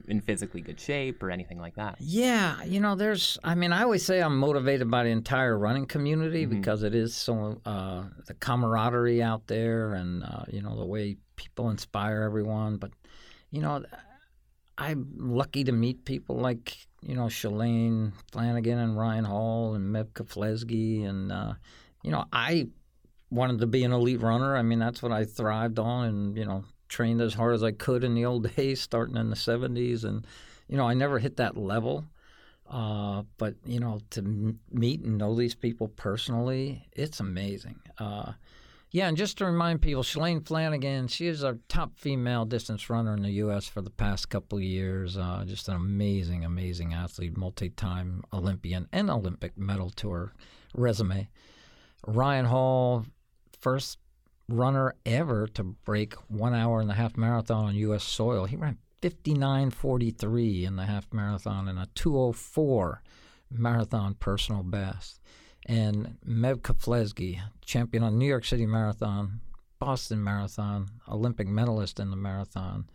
in 0.08 0.20
physically 0.20 0.60
good 0.60 0.80
shape 0.80 1.24
or 1.24 1.32
anything 1.32 1.60
like 1.60 1.76
that? 1.76 1.96
Yeah, 2.00 2.62
you 2.64 2.80
know, 2.80 2.96
there's. 2.96 3.38
I 3.44 3.56
mean, 3.56 3.72
I 3.72 3.84
always 3.84 4.06
say 4.06 4.22
I'm 4.22 4.38
motivated 4.38 4.92
by 4.92 5.04
the 5.04 5.10
entire 5.10 5.58
running 5.58 5.86
community 5.86 6.46
mm-hmm. 6.46 6.58
because 6.58 6.84
it 6.84 6.94
is 6.94 7.16
so 7.16 7.62
uh, 7.66 8.04
the 8.28 8.34
camaraderie 8.34 9.24
out 9.24 9.48
there, 9.48 9.94
and 9.94 10.24
uh, 10.24 10.44
you 10.50 10.62
know 10.62 10.78
the 10.78 10.86
way 10.86 11.18
people 11.36 11.70
inspire 11.70 12.24
everyone. 12.24 12.78
But 12.78 12.92
you 13.52 13.62
know, 13.62 13.84
I'm 14.78 15.14
lucky 15.18 15.64
to 15.64 15.72
meet 15.72 16.06
people 16.06 16.38
like 16.38 16.89
you 17.02 17.16
know 17.16 17.26
Shalane 17.26 18.14
Flanagan 18.32 18.80
and 18.80 18.98
Ryan 18.98 19.26
Hall 19.26 19.76
and 19.76 19.94
Meb 19.94 20.12
Keflezighi, 20.14 21.08
and 21.08 21.32
uh, 21.32 21.54
you 22.04 22.12
know 22.12 22.26
I 22.32 22.68
wanted 23.32 23.60
to 23.60 23.68
be 23.68 23.84
an 23.84 23.92
elite 23.92 24.22
runner. 24.22 24.56
I 24.56 24.62
mean, 24.62 24.80
that's 24.80 25.02
what 25.02 25.12
I 25.12 25.26
thrived 25.26 25.80
on, 25.80 26.06
and 26.06 26.38
you 26.38 26.46
know 26.46 26.64
trained 26.90 27.22
as 27.22 27.36
hard 27.36 27.56
as 27.56 27.64
I 27.64 27.72
could 27.72 28.04
in 28.04 28.16
the 28.16 28.26
old 28.26 28.54
days, 28.56 28.82
starting 28.82 29.16
in 29.16 29.30
the 29.30 29.36
70s. 29.36 30.04
And, 30.04 30.28
you 30.68 30.76
know, 30.76 30.88
I 30.88 30.96
never 30.96 31.20
hit 31.20 31.38
that 31.38 31.56
level. 31.56 32.04
Uh, 32.70 33.24
but, 33.38 33.56
you 33.66 33.80
know, 33.80 34.00
to 34.12 34.20
m- 34.20 34.60
meet 34.72 35.02
and 35.02 35.18
know 35.18 35.34
these 35.34 35.56
people 35.56 35.88
personally, 35.88 36.88
it's 36.92 37.20
amazing. 37.20 37.80
Uh, 37.98 38.34
yeah, 38.92 39.08
and 39.08 39.16
just 39.16 39.38
to 39.38 39.46
remind 39.46 39.82
people, 39.82 40.02
Shalane 40.02 40.46
Flanagan, 40.46 41.08
she 41.08 41.28
is 41.28 41.44
our 41.44 41.60
top 41.68 41.98
female 41.98 42.46
distance 42.46 42.90
runner 42.90 43.14
in 43.14 43.22
the 43.22 43.32
U.S. 43.32 43.68
for 43.68 43.82
the 43.82 43.92
past 43.92 44.30
couple 44.30 44.58
of 44.58 44.64
years. 44.64 45.16
Uh, 45.16 45.44
just 45.46 45.68
an 45.68 45.76
amazing, 45.76 46.44
amazing 46.44 46.94
athlete, 46.94 47.38
multi 47.38 47.70
time 47.70 48.24
Olympian 48.34 48.88
and 48.92 49.12
Olympic 49.12 49.58
medal 49.58 49.92
to 49.92 50.10
her 50.10 50.34
resume. 50.74 51.30
Ryan 52.08 52.46
Hall, 52.46 53.06
first 53.60 54.00
runner 54.48 54.96
ever 55.06 55.48
to 55.48 55.64
break 55.64 56.16
one 56.28 56.56
hour 56.56 56.82
and 56.82 56.90
a 56.90 56.96
half 56.96 57.16
marathon 57.16 57.66
on 57.66 57.76
U.S. 57.76 58.04
soil. 58.04 58.46
He 58.46 58.56
ran 58.56 58.80
59.43 59.02 60.64
in 60.66 60.76
the 60.76 60.86
half 60.86 61.08
marathon 61.14 61.68
and 61.68 61.78
a 61.78 61.88
204 61.96 63.04
marathon 63.52 64.16
personal 64.16 64.64
best. 64.64 65.20
And 65.66 66.18
Meb 66.28 66.62
Keflezighi, 66.62 67.40
champion 67.62 68.04
on 68.04 68.18
New 68.18 68.28
York 68.28 68.46
City 68.46 68.66
Marathon, 68.66 69.42
Boston 69.80 70.24
Marathon, 70.24 70.88
Olympic 71.08 71.48
medalist 71.48 72.00
in 72.00 72.10
the 72.10 72.18
marathon, 72.18 72.90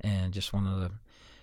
and 0.00 0.32
just 0.32 0.52
one 0.52 0.66
of 0.66 0.80
the 0.80 0.90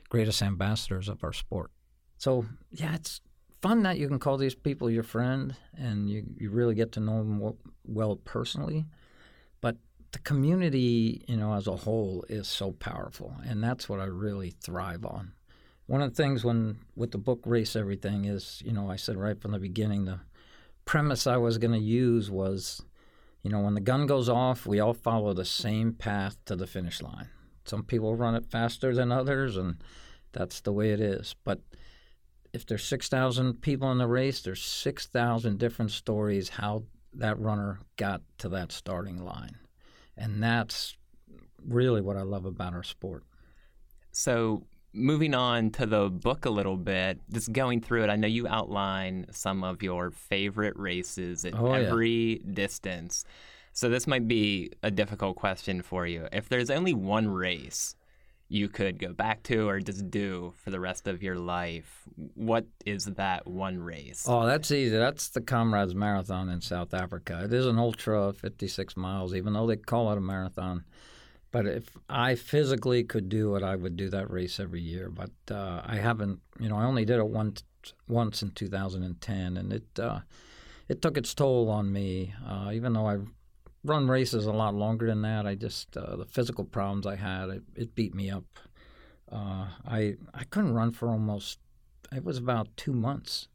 greatest 0.10 0.41
ambassadors 0.41 1.10
of 1.10 1.23
our 1.23 1.34
sport. 1.34 1.71
So, 2.17 2.45
yeah, 2.71 2.95
it's 2.95 3.21
fun 3.62 3.84
that 3.84 3.97
you 3.97 4.08
can 4.08 4.19
call 4.19 4.38
these 4.38 4.56
people 4.56 4.89
your 4.89 5.04
friend 5.04 5.56
and 5.78 6.10
you, 6.10 6.23
you 6.38 6.49
really 6.49 6.75
get 6.75 6.91
to 6.93 6.99
know 6.99 7.17
them 7.17 7.54
well 7.84 8.15
personally 8.17 8.86
But 9.62 9.78
the 10.12 10.19
community, 10.19 11.23
you 11.28 11.38
know, 11.38 11.54
as 11.54 11.67
a 11.67 11.75
whole 11.75 12.25
is 12.30 12.47
so 12.47 12.71
powerful, 12.71 13.36
and 13.47 13.63
that's 13.63 13.89
what 13.89 13.99
I 13.99 14.06
really 14.06 14.51
thrive 14.51 15.06
on. 15.06 15.34
One 15.88 16.01
of 16.01 16.15
the 16.15 16.21
things 16.23 16.43
when 16.43 16.78
with 16.95 17.12
the 17.12 17.17
book 17.17 17.41
Race 17.45 17.75
Everything 17.75 18.25
is, 18.25 18.62
you 18.65 18.71
know, 18.71 18.89
I 18.89 18.95
said 18.95 19.17
right 19.17 19.39
from 19.39 19.51
the 19.51 19.60
beginning 19.60 20.06
the 20.06 20.19
premise 20.86 21.28
I 21.28 21.38
was 21.38 21.58
going 21.58 21.74
to 21.74 21.80
use 21.80 22.32
was, 22.32 22.82
you 23.43 23.50
know, 23.52 23.60
when 23.60 23.74
the 23.74 23.82
gun 23.82 24.06
goes 24.06 24.30
off, 24.30 24.65
we 24.65 24.80
all 24.80 24.93
follow 24.93 25.34
the 25.34 25.45
same 25.45 25.93
path 25.93 26.38
to 26.45 26.56
the 26.56 26.67
finish 26.67 27.02
line. 27.02 27.30
Some 27.65 27.84
people 27.84 28.15
run 28.15 28.36
it 28.36 28.45
faster 28.45 28.93
than 28.93 29.12
others, 29.12 29.58
and 29.58 29.84
that's 30.32 30.62
the 30.62 30.71
way 30.71 30.91
it 30.91 31.00
is. 31.00 31.36
But 31.43 31.62
if 32.54 32.65
there's 32.65 32.84
6,000 32.84 33.62
people 33.62 33.91
in 33.91 33.98
the 33.98 34.08
race, 34.08 34.41
there's 34.41 34.63
6,000 34.63 35.58
different 35.58 35.91
stories 35.91 36.50
how 36.50 36.84
that 37.13 37.39
runner 37.39 37.80
got 37.98 38.21
to 38.38 38.50
that 38.50 38.71
starting 38.71 39.17
line. 39.17 39.58
And 40.15 40.41
that's 40.41 40.95
really 41.67 42.02
what 42.02 42.17
I 42.17 42.21
love 42.21 42.45
about 42.45 42.74
our 42.74 42.84
sport. 42.84 43.24
So, 44.12 44.67
moving 44.96 45.36
on 45.36 45.70
to 45.72 45.86
the 45.86 46.10
book 46.10 46.46
a 46.46 46.50
little 46.50 46.78
bit, 46.78 47.20
just 47.32 47.52
going 47.52 47.82
through 47.82 48.04
it, 48.04 48.10
I 48.10 48.16
know 48.16 48.28
you 48.28 48.48
outline 48.48 49.28
some 49.32 49.64
of 49.64 49.84
your 49.84 50.12
favorite 50.12 50.78
races 50.78 51.46
at 51.46 51.54
oh, 51.54 51.74
every 51.74 52.42
yeah. 52.44 52.54
distance. 52.54 53.26
So 53.74 53.90
this 53.90 54.08
might 54.08 54.28
be 54.28 54.72
a 54.84 54.90
difficult 54.90 55.36
question 55.36 55.82
for 55.82 56.08
you. 56.08 56.28
If 56.32 56.48
there's 56.48 56.70
only 56.70 56.94
one 56.94 57.28
race 57.28 57.96
you 58.48 58.70
could 58.70 59.00
go 59.00 59.12
back 59.12 59.44
to 59.44 59.68
or 59.68 59.80
just 59.80 60.10
do 60.10 60.54
for 60.56 60.70
the 60.70 60.80
rest 60.80 61.08
of 61.08 61.24
your 61.24 61.36
life, 61.36 62.04
what 62.36 62.66
is 62.86 63.06
that 63.06 63.48
one 63.48 63.80
race? 63.80 64.26
Oh, 64.28 64.46
that's 64.46 64.72
easy. 64.72 64.96
That's 64.96 65.30
the 65.30 65.42
Comrades 65.42 65.96
Marathon 65.96 66.50
in 66.50 66.62
South 66.62 66.94
Africa. 66.94 67.42
It 67.44 67.54
is 67.54 67.66
an 67.66 67.80
ultra, 67.80 68.34
56 68.34 68.96
miles, 68.96 69.34
even 69.34 69.54
though 69.54 69.68
they 69.68 69.78
call 69.78 70.12
it 70.12 70.18
a 70.18 70.22
marathon. 70.22 70.86
But 71.56 71.68
if 71.68 71.98
I 72.10 72.36
physically 72.36 73.06
could 73.06 73.30
do 73.30 73.56
it, 73.56 73.63
I 73.63 73.78
would 73.78 73.96
do 73.96 74.10
that 74.10 74.30
race 74.30 74.60
every 74.60 74.82
year. 74.82 75.10
But 75.10 75.32
uh, 75.50 75.84
I 75.86 75.96
haven't. 75.96 76.41
You 76.60 76.68
know, 76.68 76.76
I 76.76 76.84
only 76.84 77.06
did 77.06 77.18
it 77.18 77.28
once 77.28 77.63
once 78.10 78.41
in 78.41 78.52
2010, 78.52 79.56
and 79.56 79.72
it 79.72 79.98
uh, 79.98 80.20
it 80.89 81.02
took 81.02 81.15
its 81.15 81.34
toll 81.34 81.70
on 81.70 81.94
me. 81.94 82.34
Uh, 82.46 82.72
even 82.74 82.91
though 82.91 83.06
I've 83.06 83.30
run 83.86 84.10
races 84.10 84.46
a 84.46 84.52
lot 84.52 84.76
longer 84.76 85.08
than 85.08 85.22
that, 85.22 85.48
I 85.48 85.56
just 85.56 85.96
uh, 85.96 86.18
the 86.18 86.26
physical 86.26 86.65
problems 86.65 87.08
I 87.08 87.15
had 87.15 87.48
it, 87.48 87.63
it 87.74 87.96
beat 87.96 88.13
me 88.13 88.30
up. 88.30 88.60
Uh, 89.32 89.68
I 89.88 90.15
I 90.34 90.44
couldn't 90.50 90.74
run 90.74 90.91
for 90.91 91.08
almost 91.08 91.60
it 92.13 92.26
was 92.26 92.38
about 92.38 92.76
two 92.76 92.91
months 92.91 93.48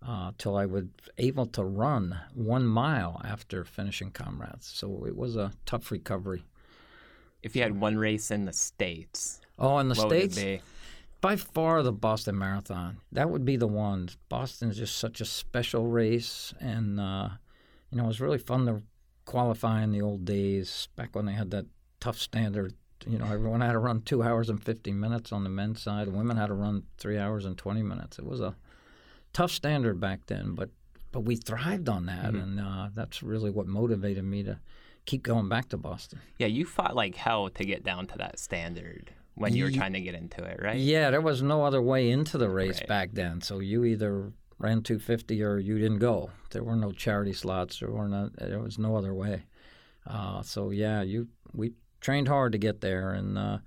uh, 0.00 0.32
till 0.38 0.56
I 0.56 0.64
was 0.64 0.84
able 1.18 1.44
to 1.48 1.62
run 1.62 2.20
one 2.32 2.64
mile 2.64 3.20
after 3.22 3.66
finishing 3.66 4.12
comrades. 4.12 4.66
So 4.66 5.04
it 5.06 5.14
was 5.14 5.36
a 5.36 5.52
tough 5.66 5.90
recovery. 5.90 6.46
If 7.44 7.54
you 7.54 7.62
had 7.62 7.78
one 7.78 7.96
race 7.96 8.30
in 8.30 8.44
the 8.46 8.52
states, 8.52 9.40
oh, 9.58 9.78
in 9.78 9.88
the 9.88 9.94
states, 9.94 10.36
would 10.36 10.44
it 10.44 10.58
be? 10.58 10.62
by 11.20 11.36
far 11.36 11.82
the 11.82 11.92
Boston 11.92 12.36
Marathon. 12.38 12.98
That 13.12 13.30
would 13.30 13.44
be 13.44 13.56
the 13.56 13.66
one. 13.68 14.08
Boston 14.28 14.70
is 14.70 14.76
just 14.78 14.96
such 14.98 15.20
a 15.20 15.24
special 15.24 15.86
race, 15.86 16.52
and 16.60 16.98
uh, 16.98 17.28
you 17.90 17.98
know 17.98 18.04
it 18.04 18.08
was 18.08 18.20
really 18.20 18.38
fun 18.38 18.66
to 18.66 18.82
qualify 19.24 19.82
in 19.82 19.90
the 19.92 20.02
old 20.02 20.24
days 20.24 20.88
back 20.96 21.14
when 21.14 21.26
they 21.26 21.32
had 21.32 21.50
that 21.52 21.66
tough 22.00 22.18
standard. 22.18 22.74
You 23.06 23.18
know, 23.18 23.26
everyone 23.26 23.60
had 23.60 23.72
to 23.72 23.78
run 23.78 24.00
two 24.00 24.22
hours 24.22 24.48
and 24.48 24.62
fifty 24.62 24.92
minutes 24.92 25.30
on 25.32 25.44
the 25.44 25.50
men's 25.50 25.82
side. 25.82 26.08
Women 26.08 26.36
had 26.38 26.46
to 26.46 26.54
run 26.54 26.84
three 26.98 27.18
hours 27.18 27.44
and 27.44 27.56
twenty 27.58 27.82
minutes. 27.82 28.18
It 28.18 28.24
was 28.26 28.40
a 28.40 28.56
tough 29.34 29.50
standard 29.50 30.00
back 30.00 30.20
then, 30.26 30.54
but 30.54 30.70
but 31.12 31.20
we 31.20 31.36
thrived 31.36 31.88
on 31.88 32.06
that, 32.06 32.32
Mhm. 32.32 32.42
and 32.42 32.60
uh, 32.60 32.88
that's 32.94 33.22
really 33.22 33.50
what 33.50 33.66
motivated 33.66 34.24
me 34.24 34.42
to 34.44 34.58
keep 35.06 35.22
going 35.22 35.48
back 35.48 35.68
to 35.70 35.76
Boston. 35.76 36.20
Yeah, 36.38 36.46
you 36.48 36.64
fought 36.64 36.94
like 36.96 37.14
hell 37.14 37.48
to 37.50 37.64
get 37.64 37.84
down 37.84 38.06
to 38.08 38.18
that 38.18 38.38
standard 38.38 39.10
when 39.34 39.54
you 39.54 39.64
were 39.64 39.70
trying 39.70 39.92
to 39.94 40.00
get 40.00 40.14
into 40.14 40.42
it, 40.44 40.60
right? 40.62 40.76
Yeah, 40.78 41.10
there 41.10 41.20
was 41.20 41.42
no 41.42 41.64
other 41.64 41.82
way 41.82 42.10
into 42.10 42.38
the 42.38 42.48
race 42.48 42.78
Right. 42.80 42.88
back 42.88 43.08
then. 43.12 43.40
So 43.40 43.58
you 43.58 43.84
either 43.84 44.32
ran 44.58 44.82
250 44.82 45.42
or 45.42 45.58
you 45.58 45.78
didn't 45.78 45.98
go. 45.98 46.30
There 46.50 46.62
were 46.62 46.76
no 46.76 46.92
charity 46.92 47.32
slots. 47.32 47.80
There 47.80 47.90
were 47.90 48.08
no. 48.08 48.30
There 48.38 48.60
was 48.60 48.78
no 48.78 48.96
other 48.96 49.12
way. 49.14 49.44
Uh, 50.06 50.42
so 50.42 50.70
yeah, 50.70 51.02
you 51.02 51.28
we 51.52 51.72
trained 52.00 52.28
hard 52.28 52.52
to 52.52 52.58
get 52.58 52.80
there, 52.80 53.12
and 53.12 53.36
uh, 53.38 53.58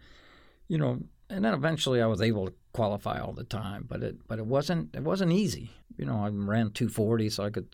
you 0.68 0.78
know, 0.78 1.00
and 1.30 1.44
then 1.44 1.54
eventually 1.54 2.02
I 2.02 2.06
was 2.08 2.22
able 2.22 2.46
to 2.48 2.54
qualify 2.74 3.20
all 3.20 3.34
the 3.34 3.44
time. 3.44 3.86
But 3.88 4.04
it 4.04 4.28
but 4.28 4.40
it 4.40 4.46
wasn't 4.46 4.96
it 4.96 5.04
wasn't 5.04 5.34
easy. 5.34 5.72
You 5.98 6.06
know, 6.06 6.18
I 6.24 6.30
ran 6.30 6.72
240, 6.72 7.30
so 7.30 7.44
I 7.44 7.50
could 7.50 7.68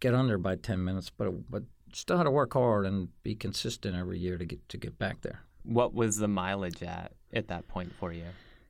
get 0.00 0.14
under 0.14 0.36
by 0.38 0.54
10 0.56 0.84
minutes. 0.84 1.10
But 1.10 1.28
it, 1.28 1.50
but 1.50 1.62
still 1.92 2.16
had 2.16 2.24
to 2.24 2.30
work 2.30 2.52
hard 2.54 2.86
and 2.86 3.08
be 3.22 3.34
consistent 3.34 3.96
every 3.96 4.18
year 4.18 4.38
to 4.38 4.44
get 4.44 4.68
to 4.68 4.76
get 4.76 4.98
back 4.98 5.22
there. 5.22 5.40
What 5.62 5.94
was 5.94 6.16
the 6.16 6.28
mileage 6.28 6.82
at 6.82 7.12
at 7.32 7.48
that 7.48 7.68
point 7.68 7.92
for 7.98 8.12
you? 8.12 8.24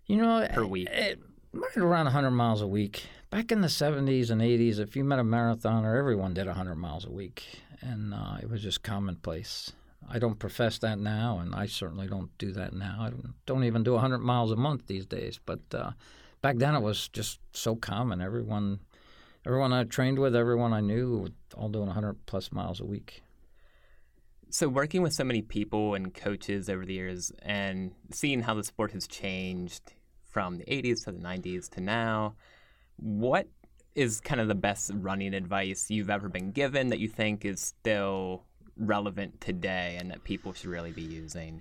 You 0.06 0.16
know, 0.16 0.46
Per 0.52 0.64
week. 0.64 0.88
It, 0.90 1.20
right 1.52 1.76
around 1.76 2.06
100 2.06 2.30
miles 2.30 2.62
a 2.62 2.66
week. 2.66 3.04
Back 3.30 3.52
in 3.52 3.60
the 3.60 3.68
70s 3.68 4.30
and 4.30 4.40
80s, 4.40 4.78
if 4.78 4.96
you 4.96 5.04
met 5.04 5.18
a 5.18 5.24
marathoner, 5.24 5.96
everyone 5.96 6.34
did 6.34 6.46
100 6.46 6.74
miles 6.74 7.04
a 7.04 7.10
week, 7.10 7.44
and 7.80 8.12
uh, 8.12 8.38
it 8.42 8.50
was 8.50 8.62
just 8.62 8.82
commonplace. 8.82 9.72
I 10.08 10.18
don't 10.18 10.38
profess 10.38 10.78
that 10.78 10.98
now, 10.98 11.38
and 11.38 11.54
I 11.54 11.66
certainly 11.66 12.08
don't 12.08 12.36
do 12.38 12.52
that 12.52 12.72
now. 12.72 12.96
I 13.00 13.10
don't, 13.10 13.34
don't 13.46 13.64
even 13.64 13.84
do 13.84 13.92
100 13.92 14.18
miles 14.18 14.50
a 14.50 14.56
month 14.56 14.86
these 14.86 15.06
days. 15.06 15.38
But 15.44 15.60
uh, 15.72 15.92
back 16.42 16.56
then, 16.56 16.74
it 16.74 16.80
was 16.80 17.08
just 17.08 17.38
so 17.52 17.76
common. 17.76 18.20
Everyone, 18.20 18.80
everyone 19.46 19.72
I 19.72 19.84
trained 19.84 20.18
with, 20.18 20.36
everyone 20.36 20.72
I 20.72 20.80
knew, 20.80 21.28
all 21.56 21.68
doing 21.68 21.86
100 21.86 22.26
plus 22.26 22.52
miles 22.52 22.80
a 22.80 22.84
week. 22.84 23.22
So 24.50 24.68
working 24.68 25.02
with 25.02 25.14
so 25.14 25.24
many 25.24 25.42
people 25.42 25.94
and 25.94 26.12
coaches 26.12 26.68
over 26.68 26.84
the 26.84 26.94
years 26.94 27.32
and 27.42 27.92
seeing 28.10 28.42
how 28.42 28.54
the 28.54 28.64
sport 28.64 28.92
has 28.92 29.06
changed 29.06 29.94
from 30.28 30.58
the 30.58 30.64
80s 30.64 31.04
to 31.04 31.12
the 31.12 31.20
90s 31.20 31.68
to 31.70 31.80
now, 31.80 32.34
what 32.96 33.48
is 33.94 34.20
kind 34.20 34.40
of 34.40 34.48
the 34.48 34.54
best 34.54 34.90
running 34.94 35.34
advice 35.34 35.90
you've 35.90 36.10
ever 36.10 36.28
been 36.28 36.50
given 36.52 36.88
that 36.88 36.98
you 36.98 37.08
think 37.08 37.44
is 37.44 37.60
still 37.60 38.44
relevant 38.76 39.40
today 39.40 39.96
and 40.00 40.10
that 40.10 40.24
people 40.24 40.52
should 40.52 40.70
really 40.70 40.92
be 40.92 41.02
using? 41.02 41.60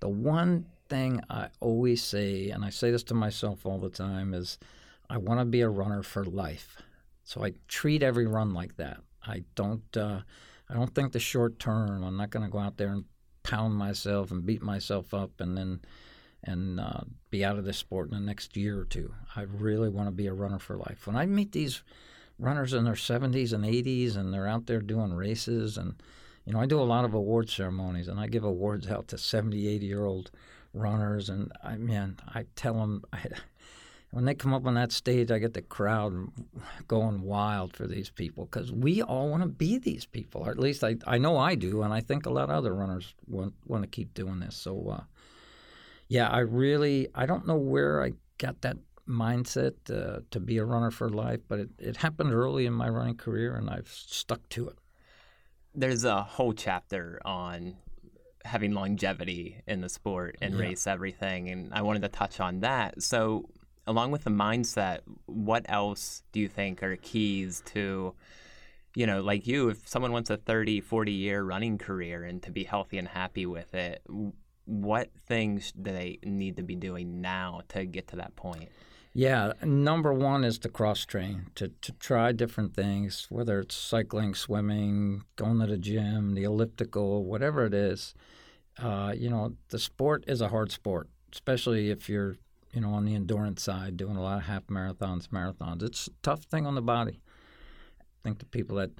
The 0.00 0.08
one 0.08 0.66
thing 0.88 1.20
I 1.28 1.48
always 1.60 2.02
say, 2.02 2.50
and 2.50 2.64
I 2.64 2.70
say 2.70 2.90
this 2.90 3.02
to 3.04 3.14
myself 3.14 3.66
all 3.66 3.78
the 3.78 3.90
time, 3.90 4.32
is 4.32 4.58
I 5.10 5.18
want 5.18 5.40
to 5.40 5.44
be 5.44 5.60
a 5.60 5.68
runner 5.68 6.02
for 6.02 6.24
life. 6.24 6.80
So 7.28 7.44
I 7.44 7.52
treat 7.68 8.02
every 8.02 8.26
run 8.26 8.54
like 8.54 8.78
that. 8.78 9.00
I 9.22 9.44
don't. 9.54 9.84
Uh, 9.94 10.20
I 10.70 10.74
don't 10.74 10.94
think 10.94 11.12
the 11.12 11.20
short 11.20 11.58
term. 11.58 12.02
I'm 12.02 12.16
not 12.16 12.30
going 12.30 12.42
to 12.42 12.50
go 12.50 12.58
out 12.58 12.78
there 12.78 12.88
and 12.88 13.04
pound 13.42 13.74
myself 13.74 14.30
and 14.30 14.46
beat 14.46 14.62
myself 14.62 15.12
up 15.12 15.38
and 15.38 15.54
then 15.54 15.80
and 16.42 16.80
uh, 16.80 17.00
be 17.28 17.44
out 17.44 17.58
of 17.58 17.66
this 17.66 17.76
sport 17.76 18.10
in 18.10 18.14
the 18.14 18.24
next 18.24 18.56
year 18.56 18.80
or 18.80 18.86
two. 18.86 19.12
I 19.36 19.42
really 19.42 19.90
want 19.90 20.08
to 20.08 20.12
be 20.12 20.26
a 20.26 20.32
runner 20.32 20.58
for 20.58 20.78
life. 20.78 21.06
When 21.06 21.16
I 21.16 21.26
meet 21.26 21.52
these 21.52 21.82
runners 22.38 22.72
in 22.72 22.84
their 22.84 22.94
70s 22.94 23.52
and 23.52 23.64
80s 23.64 24.16
and 24.16 24.32
they're 24.32 24.46
out 24.46 24.64
there 24.64 24.80
doing 24.80 25.12
races 25.12 25.76
and 25.76 26.00
you 26.46 26.54
know, 26.54 26.60
I 26.60 26.66
do 26.66 26.80
a 26.80 26.82
lot 26.82 27.04
of 27.04 27.12
award 27.12 27.50
ceremonies, 27.50 28.08
and 28.08 28.18
I 28.18 28.26
give 28.26 28.42
awards 28.42 28.88
out 28.88 29.08
to 29.08 29.18
70, 29.18 29.68
80 29.68 29.84
year 29.84 30.06
old 30.06 30.30
runners. 30.72 31.28
And 31.28 31.52
I, 31.62 31.76
man, 31.76 32.16
I 32.26 32.46
tell 32.56 32.72
them, 32.72 33.04
I, 33.12 33.26
when 34.10 34.24
they 34.24 34.34
come 34.34 34.54
up 34.54 34.66
on 34.66 34.74
that 34.74 34.90
stage, 34.92 35.30
I 35.30 35.38
get 35.38 35.52
the 35.54 35.62
crowd 35.62 36.28
going 36.86 37.20
wild 37.22 37.76
for 37.76 37.86
these 37.86 38.08
people 38.08 38.46
because 38.46 38.72
we 38.72 39.02
all 39.02 39.28
want 39.28 39.42
to 39.42 39.48
be 39.48 39.78
these 39.78 40.06
people, 40.06 40.42
or 40.46 40.50
at 40.50 40.58
least 40.58 40.82
I, 40.82 40.96
I 41.06 41.18
know 41.18 41.36
I 41.36 41.54
do, 41.54 41.82
and 41.82 41.92
I 41.92 42.00
think 42.00 42.24
a 42.24 42.30
lot 42.30 42.44
of 42.44 42.56
other 42.56 42.74
runners 42.74 43.14
want, 43.26 43.54
want 43.66 43.82
to 43.82 43.88
keep 43.88 44.14
doing 44.14 44.40
this. 44.40 44.56
So, 44.56 44.88
uh, 44.88 45.02
yeah, 46.08 46.28
I 46.28 46.38
really, 46.38 47.08
I 47.14 47.26
don't 47.26 47.46
know 47.46 47.56
where 47.56 48.02
I 48.02 48.12
got 48.38 48.62
that 48.62 48.78
mindset 49.06 49.74
uh, 49.90 50.20
to 50.30 50.40
be 50.40 50.56
a 50.58 50.64
runner 50.64 50.90
for 50.90 51.10
life, 51.10 51.40
but 51.46 51.58
it, 51.60 51.68
it 51.78 51.96
happened 51.98 52.32
early 52.32 52.64
in 52.64 52.72
my 52.72 52.88
running 52.88 53.16
career, 53.16 53.56
and 53.56 53.68
I've 53.68 53.88
stuck 53.88 54.48
to 54.50 54.68
it. 54.68 54.78
There's 55.74 56.04
a 56.04 56.22
whole 56.22 56.54
chapter 56.54 57.20
on 57.26 57.76
having 58.44 58.72
longevity 58.72 59.62
in 59.66 59.82
the 59.82 59.88
sport 59.90 60.38
and 60.40 60.54
Yeah. 60.54 60.60
race 60.60 60.86
everything, 60.86 61.50
and 61.50 61.74
I 61.74 61.82
wanted 61.82 62.02
to 62.02 62.08
touch 62.08 62.40
on 62.40 62.60
that. 62.60 63.02
So, 63.02 63.50
along 63.88 64.10
with 64.10 64.24
the 64.24 64.30
mindset, 64.30 65.00
what 65.26 65.64
else 65.68 66.22
do 66.32 66.40
you 66.40 66.48
think 66.48 66.82
are 66.82 66.96
keys 66.96 67.62
to, 67.66 68.14
you 68.94 69.06
know, 69.06 69.22
like 69.22 69.46
you, 69.46 69.70
if 69.70 69.88
someone 69.88 70.12
wants 70.12 70.28
a 70.30 70.36
30, 70.36 70.82
40 70.82 71.10
year 71.10 71.42
running 71.42 71.78
career 71.78 72.22
and 72.22 72.42
to 72.42 72.50
be 72.50 72.64
healthy 72.64 72.98
and 72.98 73.08
happy 73.08 73.46
with 73.46 73.74
it, 73.74 74.02
what 74.66 75.10
things 75.26 75.72
do 75.72 75.90
they 75.90 76.18
need 76.22 76.56
to 76.56 76.62
be 76.62 76.76
doing 76.76 77.22
now 77.22 77.62
to 77.68 77.86
get 77.86 78.08
to 78.08 78.16
that 78.16 78.36
point? 78.36 78.68
Yeah, 79.14 79.54
number 79.64 80.12
one 80.12 80.44
is 80.44 80.58
to 80.58 80.68
cross 80.68 81.06
train, 81.06 81.46
to, 81.54 81.68
to 81.80 81.92
try 81.92 82.30
different 82.32 82.74
things, 82.74 83.26
whether 83.30 83.58
it's 83.60 83.74
cycling, 83.74 84.34
swimming, 84.34 85.24
going 85.36 85.58
to 85.60 85.66
the 85.66 85.78
gym, 85.78 86.34
the 86.34 86.44
elliptical, 86.44 87.24
whatever 87.24 87.64
it 87.64 87.74
is. 87.74 88.14
Uh, 88.78 89.14
you 89.16 89.30
know, 89.30 89.54
the 89.70 89.78
sport 89.78 90.24
is 90.28 90.42
a 90.42 90.48
hard 90.48 90.70
sport, 90.70 91.08
especially 91.32 91.90
if 91.90 92.08
you're, 92.08 92.36
you 92.72 92.80
know, 92.80 92.90
on 92.90 93.04
the 93.04 93.14
endurance 93.14 93.62
side, 93.62 93.96
doing 93.96 94.16
a 94.16 94.22
lot 94.22 94.38
of 94.38 94.44
half 94.44 94.66
marathons, 94.66 95.28
marathons. 95.28 95.82
It's 95.82 96.06
a 96.06 96.10
tough 96.22 96.44
thing 96.44 96.66
on 96.66 96.74
the 96.74 96.82
body. 96.82 97.20
I 98.00 98.04
think 98.22 98.38
the 98.38 98.46
people 98.46 98.76
that 98.76 98.90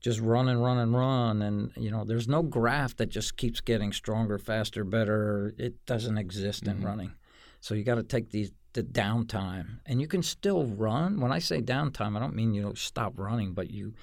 just 0.00 0.20
run 0.20 0.48
and 0.48 0.62
run 0.62 0.78
and 0.78 0.94
run, 0.94 1.42
and 1.42 1.72
you 1.76 1.90
know, 1.90 2.04
there's 2.04 2.28
no 2.28 2.42
graph 2.42 2.96
that 2.96 3.08
just 3.08 3.36
keeps 3.36 3.60
getting 3.60 3.92
stronger, 3.92 4.38
faster, 4.38 4.84
better. 4.84 5.54
It 5.58 5.84
doesn't 5.86 6.18
exist 6.18 6.66
in 6.66 6.80
Mhm. 6.80 6.84
running. 6.84 7.12
So 7.60 7.74
you 7.74 7.84
got 7.84 7.94
to 7.96 8.02
take 8.02 8.30
these 8.30 8.52
the 8.74 8.82
downtime, 8.82 9.78
and 9.86 10.00
you 10.00 10.08
can 10.08 10.20
still 10.22 10.66
run. 10.66 11.20
When 11.20 11.30
I 11.30 11.38
say 11.38 11.62
downtime, 11.62 12.16
I 12.16 12.20
don't 12.20 12.34
mean 12.34 12.54
you 12.54 12.62
know 12.62 12.74
stop 12.74 13.16
running, 13.16 13.54
but 13.54 13.70
you 13.70 13.94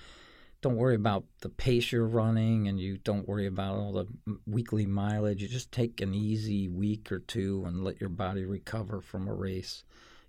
don't 0.61 0.75
worry 0.75 0.95
about 0.95 1.25
the 1.41 1.49
pace 1.49 1.91
you're 1.91 2.05
running, 2.05 2.67
and 2.67 2.79
you 2.79 2.97
don't 2.97 3.27
worry 3.27 3.47
about 3.47 3.75
all 3.75 3.93
the 3.93 4.07
weekly 4.45 4.85
mileage. 4.85 5.41
You 5.41 5.47
just 5.47 5.71
take 5.71 6.01
an 6.01 6.13
easy 6.13 6.67
week 6.67 7.11
or 7.11 7.19
two 7.19 7.63
and 7.65 7.83
let 7.83 7.99
your 7.99 8.09
body 8.09 8.45
recover 8.45 9.01
from 9.01 9.27
a 9.27 9.33
race, 9.33 9.83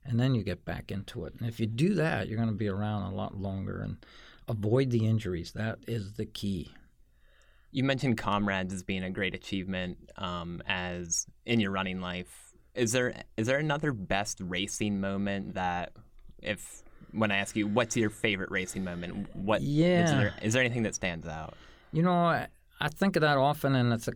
and 0.05 0.19
then 0.19 0.35
you 0.35 0.43
get 0.43 0.65
back 0.65 0.91
into 0.91 1.27
it. 1.27 1.35
And 1.39 1.49
if 1.49 1.61
you 1.61 1.67
do 1.67 1.95
that, 1.95 2.29
you're 2.29 2.39
going 2.39 2.49
to 2.49 2.55
be 2.55 2.69
around 2.69 3.13
a 3.13 3.15
lot 3.15 3.37
longer 3.37 3.83
and 3.83 3.99
avoid 4.49 4.91
the 4.91 5.07
injuries. 5.07 5.53
That 5.53 5.79
is 5.87 6.15
the 6.15 6.27
key. 6.27 6.73
You 7.71 7.85
mentioned 7.85 8.19
comrades 8.19 8.73
as 8.73 8.83
being 8.83 9.05
a 9.05 9.11
great 9.11 9.35
achievement 9.35 9.99
um, 10.17 10.63
as 10.67 11.27
in 11.45 11.61
your 11.61 11.71
running 11.71 12.01
life. 12.01 12.53
Is 12.75 12.93
there 12.93 13.15
is 13.37 13.47
there 13.47 13.59
another 13.59 13.93
best 13.93 14.41
racing 14.41 14.99
moment 14.99 15.55
that 15.55 15.93
if 16.43 16.83
when 17.13 17.31
I 17.31 17.37
ask 17.37 17.57
you 17.57 17.67
what's 17.67 17.97
your 17.97 18.11
favorite 18.11 18.51
racing 18.51 18.85
moment, 18.85 19.35
what 19.35 19.61
is 19.61 19.69
Yeah. 19.69 20.05
there 20.05 20.35
is 20.43 20.53
there 20.55 20.63
anything 20.63 20.83
that 20.85 20.95
stands 20.95 21.27
out? 21.27 21.55
You 21.93 22.03
know, 22.03 22.13
I, 22.13 22.49
I 22.81 22.89
think 22.89 23.17
of 23.17 23.21
that 23.23 23.39
often, 23.39 23.75
and 23.75 23.93
it's 23.93 24.09
a 24.09 24.15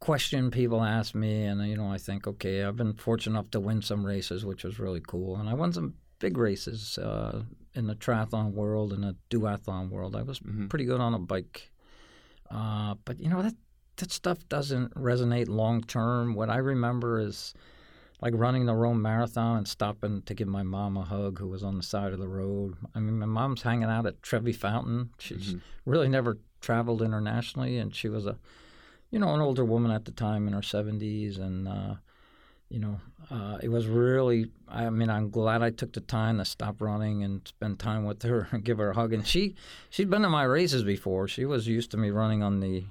question 0.00 0.50
people 0.50 0.82
ask 0.82 1.14
me, 1.14 1.44
and 1.44 1.66
you 1.68 1.76
know, 1.76 1.90
I 1.90 1.98
think, 1.98 2.26
okay, 2.26 2.64
I've 2.64 2.76
been 2.76 2.94
fortunate 2.94 3.38
enough 3.38 3.50
to 3.52 3.60
win 3.60 3.82
some 3.82 4.04
races, 4.06 4.44
which 4.44 4.64
was 4.64 4.78
really 4.78 5.02
cool, 5.06 5.36
and 5.36 5.48
I 5.48 5.54
won 5.54 5.72
some 5.72 5.94
big 6.18 6.36
races 6.36 6.98
uh, 6.98 7.42
in 7.74 7.86
the 7.86 7.94
triathlon 7.94 8.52
world 8.52 8.92
and 8.92 9.04
the 9.04 9.16
duathlon 9.30 9.90
world. 9.90 10.16
I 10.16 10.22
was 10.22 10.40
mm-hmm. 10.40 10.68
pretty 10.68 10.84
good 10.84 11.00
on 11.00 11.14
a 11.14 11.18
bike, 11.18 11.70
uh, 12.50 12.94
but 13.04 13.20
you 13.20 13.28
know 13.28 13.42
that 13.42 13.54
that 13.96 14.12
stuff 14.12 14.38
doesn't 14.48 14.94
resonate 14.94 15.48
long 15.48 15.82
term. 15.82 16.34
What 16.34 16.50
I 16.50 16.58
remember 16.58 17.20
is 17.20 17.54
like 18.20 18.34
running 18.36 18.66
the 18.66 18.74
Rome 18.74 19.00
Marathon 19.00 19.58
and 19.58 19.68
stopping 19.68 20.22
to 20.22 20.34
give 20.34 20.48
my 20.48 20.62
mom 20.62 20.96
a 20.96 21.02
hug, 21.02 21.38
who 21.38 21.48
was 21.48 21.62
on 21.62 21.76
the 21.76 21.82
side 21.82 22.12
of 22.12 22.18
the 22.18 22.28
road. 22.28 22.76
I 22.94 23.00
mean, 23.00 23.18
my 23.18 23.26
mom's 23.26 23.62
hanging 23.62 23.84
out 23.84 24.06
at 24.06 24.22
Trevi 24.22 24.52
Fountain. 24.52 25.10
She's 25.18 25.54
mm-hmm. 25.54 25.58
really 25.90 26.08
never 26.08 26.38
traveled 26.60 27.02
internationally, 27.02 27.78
and 27.78 27.94
she 27.94 28.08
was 28.08 28.26
a, 28.26 28.36
you 29.10 29.18
know, 29.18 29.34
an 29.34 29.40
older 29.40 29.64
woman 29.64 29.92
at 29.92 30.04
the 30.04 30.10
time 30.10 30.48
in 30.48 30.54
her 30.54 30.62
seventies, 30.62 31.38
and 31.38 31.68
uh, 31.68 31.94
you 32.68 32.80
know, 32.80 33.00
uh, 33.30 33.58
it 33.62 33.68
was 33.68 33.86
really. 33.86 34.50
I 34.68 34.90
mean, 34.90 35.10
I'm 35.10 35.30
glad 35.30 35.62
I 35.62 35.70
took 35.70 35.92
the 35.92 36.00
time 36.00 36.38
to 36.38 36.44
stop 36.44 36.82
running 36.82 37.22
and 37.22 37.46
spend 37.46 37.78
time 37.78 38.04
with 38.04 38.22
her 38.22 38.48
and 38.50 38.64
give 38.64 38.78
her 38.78 38.90
a 38.90 38.94
hug. 38.94 39.12
And 39.12 39.26
she, 39.26 39.54
she'd 39.90 40.10
been 40.10 40.22
to 40.22 40.28
my 40.28 40.42
races 40.42 40.82
before. 40.82 41.28
She 41.28 41.44
was 41.44 41.66
used 41.66 41.90
to 41.92 41.96
me 41.96 42.10
running 42.10 42.42
on 42.42 42.60
the 42.60 42.84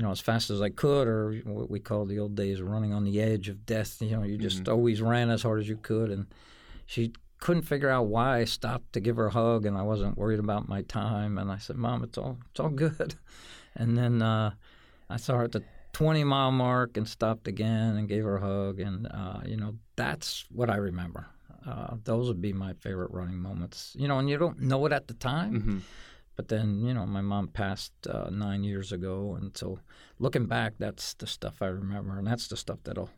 you 0.00 0.06
know, 0.06 0.12
as 0.12 0.20
fast 0.20 0.48
as 0.48 0.62
I 0.62 0.70
could, 0.70 1.06
or 1.06 1.34
what 1.44 1.68
we 1.68 1.78
call 1.78 2.06
the 2.06 2.18
old 2.18 2.34
days 2.34 2.62
running 2.62 2.94
on 2.94 3.04
the 3.04 3.20
edge 3.20 3.50
of 3.50 3.66
death. 3.66 4.00
You 4.00 4.16
know, 4.16 4.22
you 4.22 4.38
just 4.38 4.62
mm-hmm. 4.62 4.72
always 4.72 5.02
ran 5.02 5.28
as 5.28 5.42
hard 5.42 5.60
as 5.60 5.68
you 5.68 5.76
could. 5.76 6.10
And 6.10 6.26
she 6.86 7.12
couldn't 7.38 7.64
figure 7.64 7.90
out 7.90 8.06
why 8.06 8.38
I 8.38 8.44
stopped 8.44 8.94
to 8.94 9.00
give 9.00 9.16
her 9.16 9.26
a 9.26 9.30
hug, 9.30 9.66
and 9.66 9.76
I 9.76 9.82
wasn't 9.82 10.16
worried 10.16 10.38
about 10.38 10.70
my 10.70 10.80
time. 10.80 11.36
And 11.36 11.52
I 11.52 11.58
said, 11.58 11.76
"Mom, 11.76 12.02
it's 12.02 12.16
all 12.16 12.38
it's 12.50 12.60
all 12.60 12.70
good." 12.70 13.14
And 13.76 13.96
then 13.96 14.20
uh, 14.20 14.50
I 15.08 15.16
saw 15.16 15.36
her 15.36 15.44
at 15.44 15.52
the 15.52 15.62
20 15.92 16.24
mile 16.24 16.50
mark 16.50 16.96
and 16.96 17.06
stopped 17.06 17.46
again 17.46 17.96
and 17.96 18.08
gave 18.08 18.24
her 18.24 18.36
a 18.36 18.40
hug. 18.40 18.80
And 18.80 19.06
uh, 19.06 19.42
you 19.46 19.56
know, 19.56 19.76
that's 19.94 20.44
what 20.50 20.68
I 20.68 20.74
remember. 20.74 21.28
Uh, 21.64 21.94
those 22.02 22.26
would 22.26 22.40
be 22.40 22.52
my 22.52 22.72
favorite 22.72 23.12
running 23.12 23.38
moments. 23.38 23.94
You 23.96 24.08
know, 24.08 24.18
and 24.18 24.28
you 24.28 24.38
don't 24.38 24.60
know 24.60 24.84
it 24.86 24.92
at 24.92 25.06
the 25.06 25.14
time. 25.14 25.54
Mm-hmm 25.54 25.78
but 26.40 26.48
then, 26.48 26.86
you 26.86 26.94
know, 26.94 27.04
my 27.04 27.20
mom 27.20 27.48
passed 27.48 27.92
uh, 28.08 28.30
nine 28.30 28.64
years 28.64 28.92
ago, 28.92 29.36
and 29.38 29.54
so 29.54 29.78
looking 30.18 30.46
back, 30.46 30.72
that's 30.78 31.12
the 31.12 31.26
stuff 31.26 31.60
I 31.60 31.66
remember, 31.66 32.16
and 32.16 32.26
that's 32.26 32.48
the 32.48 32.56
stuff 32.56 32.78
that'll 32.84 33.10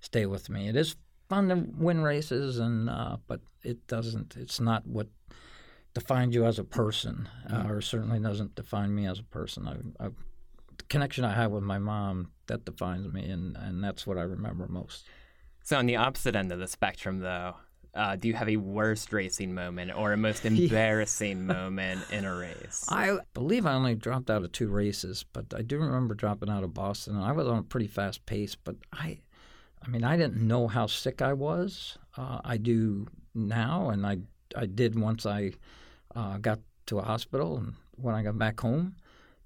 stay 0.00 0.24
with 0.24 0.48
me. 0.48 0.70
It 0.70 0.76
is 0.76 0.96
fun 1.28 1.50
to 1.50 1.66
win 1.76 2.00
races, 2.00 2.58
and 2.58 2.88
uh, 2.88 3.18
but 3.26 3.42
it 3.62 3.86
doesn't. 3.88 4.36
It's 4.38 4.58
not 4.58 4.86
what 4.86 5.08
defines 5.92 6.34
you 6.34 6.46
as 6.46 6.58
a 6.58 6.64
person, 6.64 7.28
uh, 7.50 7.64
mm. 7.64 7.68
or 7.68 7.82
certainly 7.82 8.18
doesn't 8.18 8.54
define 8.54 8.94
me 8.94 9.06
as 9.06 9.18
a 9.18 9.24
person. 9.24 9.68
I, 9.68 10.06
I, 10.06 10.08
the 10.78 10.84
connection 10.88 11.26
I 11.26 11.34
have 11.34 11.50
with 11.50 11.64
my 11.64 11.78
mom 11.78 12.30
that 12.46 12.64
defines 12.64 13.12
me, 13.12 13.28
and 13.28 13.54
and 13.54 13.84
that's 13.84 14.06
what 14.06 14.16
I 14.16 14.22
remember 14.22 14.66
most. 14.66 15.04
So 15.62 15.76
on 15.76 15.84
the 15.84 15.96
opposite 15.96 16.34
end 16.34 16.50
of 16.50 16.58
the 16.58 16.68
spectrum, 16.68 17.18
though, 17.18 17.56
uh, 17.94 18.16
do 18.16 18.28
you 18.28 18.34
have 18.34 18.48
a 18.48 18.56
worst 18.56 19.12
racing 19.12 19.54
moment 19.54 19.92
or 19.94 20.12
a 20.12 20.16
most 20.16 20.44
embarrassing 20.46 21.46
moment 21.46 22.00
in 22.10 22.24
a 22.24 22.34
race? 22.34 22.84
I 22.88 23.18
believe 23.34 23.66
I 23.66 23.74
only 23.74 23.94
dropped 23.94 24.30
out 24.30 24.44
of 24.44 24.52
two 24.52 24.68
races, 24.68 25.24
but 25.32 25.46
I 25.54 25.62
do 25.62 25.78
remember 25.78 26.14
dropping 26.14 26.48
out 26.48 26.64
of 26.64 26.72
Boston. 26.74 27.16
I 27.16 27.32
was 27.32 27.46
on 27.46 27.58
a 27.58 27.62
pretty 27.62 27.86
fast 27.86 28.24
pace, 28.24 28.54
but 28.54 28.76
I, 28.92 29.20
I 29.84 29.88
mean, 29.88 30.04
I 30.04 30.16
didn't 30.16 30.46
know 30.46 30.68
how 30.68 30.86
sick 30.86 31.20
I 31.20 31.34
was. 31.34 31.98
Uh, 32.16 32.40
I 32.44 32.56
do 32.56 33.08
now, 33.34 33.90
and 33.90 34.06
I 34.06 34.18
I 34.56 34.66
did 34.66 34.98
once 34.98 35.24
I 35.26 35.52
uh, 36.14 36.38
got 36.38 36.60
to 36.86 36.98
a 36.98 37.02
hospital 37.02 37.58
and 37.58 37.74
when 37.92 38.14
I 38.14 38.22
got 38.22 38.38
back 38.38 38.60
home. 38.60 38.96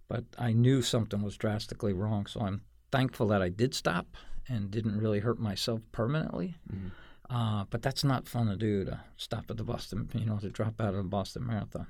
But 0.08 0.24
I 0.38 0.52
knew 0.52 0.82
something 0.82 1.20
was 1.20 1.36
drastically 1.36 1.92
wrong, 1.92 2.26
so 2.26 2.40
I'm 2.40 2.62
thankful 2.92 3.26
that 3.28 3.42
I 3.42 3.48
did 3.48 3.74
stop 3.74 4.16
and 4.48 4.70
didn't 4.70 4.98
really 4.98 5.18
hurt 5.18 5.40
myself 5.40 5.80
permanently. 5.90 6.54
Mm-hmm. 6.72 6.88
Uh, 7.28 7.64
but 7.70 7.82
that's 7.82 8.04
not 8.04 8.28
fun 8.28 8.46
to 8.46 8.56
do 8.56 8.84
to 8.84 9.00
stop 9.16 9.50
at 9.50 9.56
the 9.56 9.64
Boston, 9.64 10.08
you 10.14 10.26
know, 10.26 10.38
to 10.38 10.48
drop 10.48 10.80
out 10.80 10.90
of 10.90 10.96
the 10.96 11.02
Boston 11.02 11.46
Marathon. 11.46 11.88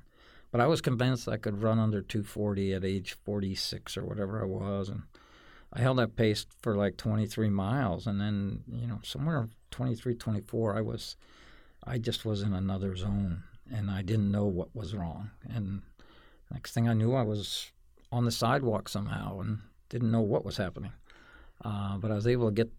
But 0.51 0.61
I 0.61 0.67
was 0.67 0.81
convinced 0.81 1.29
I 1.29 1.37
could 1.37 1.63
run 1.63 1.79
under 1.79 2.01
240 2.01 2.73
at 2.73 2.85
age 2.85 3.17
46 3.25 3.97
or 3.97 4.05
whatever 4.05 4.41
I 4.41 4.47
was, 4.47 4.89
and 4.89 5.03
I 5.73 5.81
held 5.81 5.99
that 5.99 6.17
pace 6.17 6.47
for 6.63 6.75
like 6.75 6.97
23 6.97 7.51
miles, 7.51 8.07
and 8.07 8.21
then 8.21 8.63
you 8.67 8.87
know 8.87 9.01
somewhere 9.03 9.49
23, 9.71 10.15
24, 10.15 10.77
I 10.77 10.81
was, 10.81 11.17
I 11.85 11.99
just 11.99 12.25
was 12.25 12.41
in 12.41 12.55
another 12.55 12.97
zone, 12.97 13.43
and 13.71 13.91
I 13.91 14.01
didn't 14.01 14.31
know 14.31 14.47
what 14.47 14.75
was 14.75 14.95
wrong. 14.95 15.31
And 15.53 15.83
next 16.51 16.73
thing 16.73 16.89
I 16.89 16.95
knew, 16.95 17.15
I 17.15 17.23
was 17.23 17.73
on 18.11 18.25
the 18.25 18.31
sidewalk 18.31 18.89
somehow 18.89 19.41
and 19.41 19.59
didn't 19.91 20.11
know 20.11 20.23
what 20.23 20.45
was 20.45 20.57
happening. 20.57 20.93
Uh, 21.63 21.99
but 21.99 22.11
I 22.11 22.15
was 22.15 22.27
able 22.27 22.49
to 22.49 22.55
get 22.55 22.71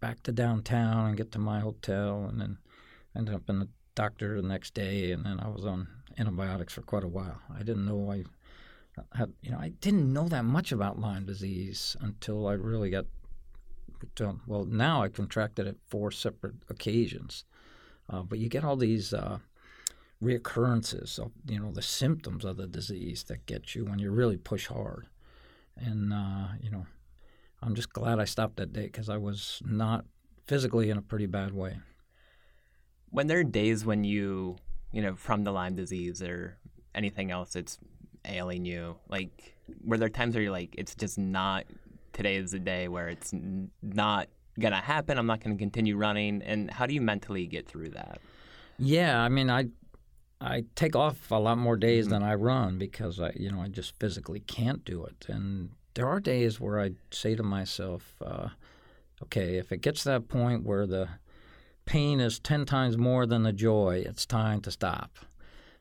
back 0.00 0.22
to 0.24 0.32
downtown 0.32 1.06
and 1.06 1.16
get 1.16 1.32
to 1.32 1.38
my 1.38 1.60
hotel, 1.60 2.26
and 2.28 2.40
then 2.40 2.58
ended 3.16 3.34
up 3.34 3.48
in 3.48 3.60
the 3.60 3.68
doctor 3.94 4.40
the 4.40 4.48
next 4.48 4.74
day, 4.74 5.12
and 5.12 5.24
then 5.24 5.40
I 5.40 5.48
was 5.48 5.64
on 5.64 5.88
antibiotics 6.18 6.72
for 6.74 6.82
quite 6.82 7.04
a 7.04 7.08
while. 7.08 7.40
I 7.54 7.58
didn't 7.62 7.86
know 7.86 8.10
I 8.10 8.24
had, 9.16 9.32
you 9.42 9.50
know, 9.50 9.58
I 9.58 9.68
didn't 9.80 10.12
know 10.12 10.28
that 10.28 10.44
much 10.44 10.72
about 10.72 10.98
Lyme 10.98 11.26
disease 11.26 11.96
until 12.00 12.46
I 12.46 12.54
really 12.54 12.90
got. 12.90 13.06
Well, 14.46 14.64
now 14.64 15.02
I 15.02 15.08
contracted 15.08 15.66
it 15.66 15.76
four 15.86 16.10
separate 16.10 16.54
occasions, 16.70 17.44
uh, 18.08 18.22
but 18.22 18.38
you 18.38 18.48
get 18.48 18.64
all 18.64 18.76
these 18.76 19.12
uh, 19.12 19.40
reoccurrences 20.22 21.18
of 21.18 21.32
you 21.46 21.60
know 21.60 21.70
the 21.70 21.82
symptoms 21.82 22.44
of 22.44 22.56
the 22.56 22.66
disease 22.66 23.24
that 23.24 23.44
get 23.44 23.74
you 23.74 23.84
when 23.84 23.98
you 23.98 24.10
really 24.10 24.38
push 24.38 24.68
hard, 24.68 25.06
and 25.76 26.12
uh, 26.14 26.48
you 26.62 26.70
know 26.70 26.86
I'm 27.62 27.74
just 27.74 27.92
glad 27.92 28.18
I 28.18 28.24
stopped 28.24 28.56
that 28.56 28.72
day 28.72 28.84
because 28.84 29.08
I 29.08 29.16
was 29.16 29.62
not 29.64 30.04
physically 30.46 30.90
in 30.90 30.96
a 30.96 31.02
pretty 31.02 31.26
bad 31.26 31.52
way. 31.52 31.78
When 33.10 33.26
there 33.26 33.38
are 33.40 33.44
days 33.44 33.84
when 33.84 34.04
you, 34.04 34.56
you 34.92 35.02
know, 35.02 35.14
from 35.14 35.44
the 35.44 35.52
Lyme 35.52 35.74
disease 35.74 36.22
or 36.22 36.56
anything 36.94 37.30
else 37.30 37.52
that's 37.52 37.78
ailing 38.24 38.64
you, 38.64 38.96
like, 39.08 39.56
were 39.84 39.98
there 39.98 40.08
times 40.08 40.34
where 40.34 40.42
you're 40.42 40.52
like, 40.52 40.74
it's 40.78 40.94
just 40.94 41.18
not, 41.18 41.66
today 42.12 42.36
is 42.36 42.52
the 42.52 42.58
day 42.58 42.88
where 42.88 43.08
it's 43.08 43.32
not 43.82 44.28
going 44.58 44.72
to 44.72 44.78
happen. 44.78 45.18
I'm 45.18 45.26
not 45.26 45.40
going 45.40 45.56
to 45.56 45.60
continue 45.60 45.96
running. 45.96 46.42
And 46.42 46.70
how 46.70 46.86
do 46.86 46.94
you 46.94 47.00
mentally 47.00 47.46
get 47.46 47.66
through 47.66 47.90
that? 47.90 48.20
Yeah, 48.78 49.20
I 49.20 49.28
mean, 49.28 49.50
I 49.50 49.66
I 50.40 50.64
take 50.74 50.96
off 50.96 51.30
a 51.30 51.34
lot 51.34 51.58
more 51.58 51.76
days 51.76 52.06
mm-hmm. 52.06 52.14
than 52.14 52.22
I 52.22 52.34
run 52.34 52.78
because 52.78 53.20
I, 53.20 53.32
you 53.36 53.52
know, 53.52 53.60
I 53.60 53.68
just 53.68 53.98
physically 54.00 54.40
can't 54.40 54.84
do 54.84 55.04
it. 55.04 55.26
And 55.28 55.70
there 55.94 56.06
are 56.08 56.20
days 56.20 56.60
where 56.60 56.80
I 56.80 56.92
say 57.10 57.34
to 57.34 57.42
myself, 57.42 58.14
uh, 58.24 58.48
okay, 59.24 59.56
if 59.56 59.72
it 59.72 59.80
gets 59.80 60.02
to 60.02 60.10
that 60.10 60.28
point 60.28 60.64
where 60.64 60.86
the 60.86 61.08
pain 61.84 62.20
is 62.20 62.38
10 62.38 62.66
times 62.66 62.96
more 62.96 63.26
than 63.26 63.42
the 63.42 63.52
joy, 63.52 64.04
it's 64.06 64.26
time 64.26 64.60
to 64.62 64.70
stop. 64.70 65.18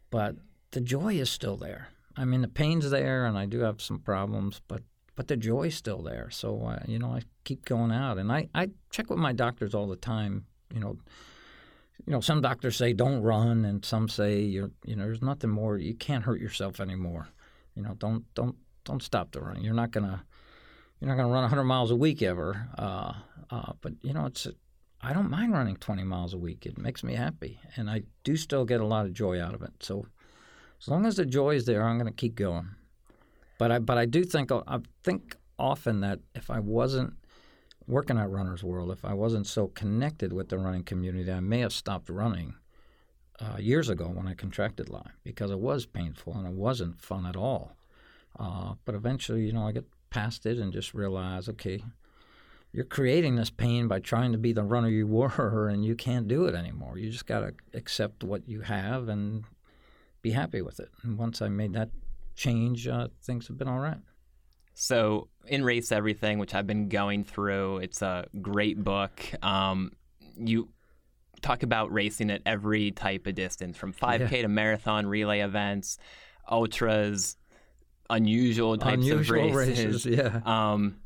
But 0.10 0.36
the 0.72 0.82
joy 0.82 1.16
is 1.16 1.30
still 1.30 1.58
there. 1.58 1.90
I 2.18 2.26
mean, 2.26 2.42
the 2.42 2.48
pain's 2.48 2.90
there, 2.90 3.26
and 3.26 3.38
I 3.38 3.46
do 3.46 3.60
have 3.60 3.82
some 3.82 4.00
problems, 4.00 4.62
but 4.68 4.82
but 5.16 5.28
the 5.28 5.38
joy's 5.38 5.76
still 5.76 6.02
there. 6.02 6.30
So 6.32 6.62
uh, 6.66 6.80
you 6.88 6.98
know, 6.98 7.14
I 7.14 7.22
keep 7.44 7.66
going 7.66 7.92
out, 7.92 8.18
and 8.18 8.32
I, 8.32 8.50
I 8.56 8.70
check 8.90 9.10
with 9.10 9.20
my 9.20 9.34
doctors 9.34 9.76
all 9.76 9.88
the 9.88 9.96
time. 9.96 10.46
You 10.74 10.80
know, 10.80 10.98
you 12.06 12.14
know, 12.14 12.22
some 12.22 12.42
doctors 12.42 12.78
say 12.78 12.94
don't 12.94 13.22
run, 13.22 13.66
and 13.66 13.84
some 13.86 14.10
say 14.10 14.40
you 14.40 14.72
you 14.86 14.96
know, 14.96 15.04
there's 15.04 15.22
nothing 15.22 15.50
more. 15.50 15.78
You 15.78 15.94
can't 15.94 16.24
hurt 16.24 16.42
yourself 16.42 16.80
anymore. 16.80 17.30
You 17.76 17.84
know, 17.84 17.96
don't 17.96 18.26
don't 18.34 18.56
don't 18.86 19.04
stop 19.04 19.32
the 19.32 19.42
running. 19.42 19.64
You're 19.64 19.74
not 19.74 19.92
gonna 19.92 20.24
you're 21.00 21.10
not 21.10 21.16
gonna 21.16 21.34
run 21.34 21.44
100 21.44 21.64
miles 21.64 21.92
a 21.92 21.96
week 21.96 22.22
ever. 22.22 22.68
Uh, 22.78 23.14
uh, 23.50 23.74
but 23.82 23.94
you 24.02 24.14
know, 24.14 24.26
it's 24.26 24.48
I 25.02 25.14
don't 25.14 25.30
mind 25.30 25.54
running 25.54 25.78
20 25.78 26.04
miles 26.04 26.34
a 26.34 26.38
week. 26.38 26.66
It 26.66 26.78
makes 26.78 27.04
me 27.04 27.16
happy, 27.16 27.60
and 27.76 27.90
I 27.90 28.04
do 28.24 28.36
still 28.36 28.66
get 28.66 28.82
a 28.82 28.86
lot 28.86 29.06
of 29.06 29.14
joy 29.14 29.42
out 29.42 29.54
of 29.54 29.62
it. 29.62 29.72
So 29.80 30.06
as 30.82 30.88
long 30.88 31.06
as 31.06 31.16
the 31.16 31.26
joy 31.26 31.56
is 31.56 31.66
there, 31.66 31.84
I'm 31.84 31.98
gonna 31.98 32.12
keep 32.12 32.36
going. 32.36 32.70
But 33.58 33.72
I 33.72 33.80
but 33.80 33.98
I 33.98 34.06
do 34.06 34.24
think 34.24 34.52
I 34.52 34.80
think 35.04 35.36
often 35.58 36.02
that 36.02 36.20
if 36.36 36.50
I 36.50 36.60
wasn't 36.60 37.14
working 37.88 38.18
at 38.18 38.30
Runner's 38.30 38.64
World, 38.64 38.92
if 38.92 39.04
I 39.04 39.14
wasn't 39.14 39.48
so 39.48 39.68
connected 39.68 40.32
with 40.32 40.50
the 40.50 40.58
running 40.58 40.84
community, 40.84 41.32
I 41.32 41.40
may 41.40 41.60
have 41.60 41.74
stopped 41.74 42.10
running. 42.10 42.56
Uh, 43.42 43.56
years 43.58 43.88
ago 43.88 44.10
when 44.10 44.28
I 44.28 44.34
contracted 44.34 44.90
Lyme 44.90 45.14
because 45.24 45.50
it 45.50 45.60
was 45.60 45.86
painful 45.86 46.36
and 46.36 46.46
it 46.46 46.52
wasn't 46.52 47.00
fun 47.00 47.26
at 47.26 47.38
all. 47.38 47.72
Uh, 48.38 48.74
but 48.86 48.96
eventually, 48.96 49.46
you 49.46 49.54
know, 49.54 49.68
I 49.68 49.72
get 49.72 49.86
past 50.10 50.46
it 50.46 50.58
and 50.58 50.74
just 50.74 50.94
realize, 50.94 51.50
okay, 51.50 51.84
you're 52.72 52.86
creating 52.86 53.36
this 53.36 53.50
pain 53.50 53.88
by 53.88 54.00
trying 54.00 54.32
to 54.32 54.38
be 54.38 54.54
the 54.54 54.64
runner 54.64 54.90
you 54.90 55.08
were, 55.08 55.70
and 55.70 55.84
you 55.86 55.96
can't 55.96 56.28
do 56.28 56.46
it 56.46 56.56
anymore. 56.56 56.98
You 56.98 57.10
just 57.10 57.26
got 57.26 57.40
to 57.40 57.54
accept 57.74 58.24
what 58.24 58.48
you 58.48 58.62
have 58.62 59.10
and 59.10 59.44
be 60.22 60.32
happy 60.32 60.62
with 60.62 60.80
it. 60.80 60.90
And 61.04 61.18
once 61.18 61.42
I 61.42 61.50
made 61.50 61.74
that 61.74 61.90
change, 62.36 62.88
uh, 62.88 63.08
things 63.24 63.48
have 63.48 63.58
been 63.58 63.68
all 63.68 63.80
right. 63.80 64.00
So, 64.74 65.28
in 65.46 65.64
Race 65.64 65.92
Everything, 65.92 66.40
which 66.40 66.56
I've 66.56 66.68
been 66.68 66.88
going 66.88 67.26
through, 67.26 67.80
it's 67.80 68.02
a 68.02 68.28
great 68.42 68.82
book. 68.82 69.22
Um, 69.44 69.92
you 70.38 70.70
talk 71.42 71.64
about 71.64 71.92
racing 71.92 72.32
at 72.32 72.42
every 72.46 72.92
type 72.92 73.28
of 73.28 73.36
distance 73.36 73.78
from 73.78 73.94
5K 73.94 74.32
yeah. 74.32 74.42
to 74.44 74.48
marathon 74.48 75.06
relay 75.06 75.40
events, 75.40 75.98
ultras, 76.50 77.38
unusual 78.10 78.78
types 78.78 78.94
Unusual 79.06 79.50
of 79.50 79.56
races. 79.56 80.06
races, 80.06 80.06
yeah. 80.06 80.42
Um, 80.46 80.98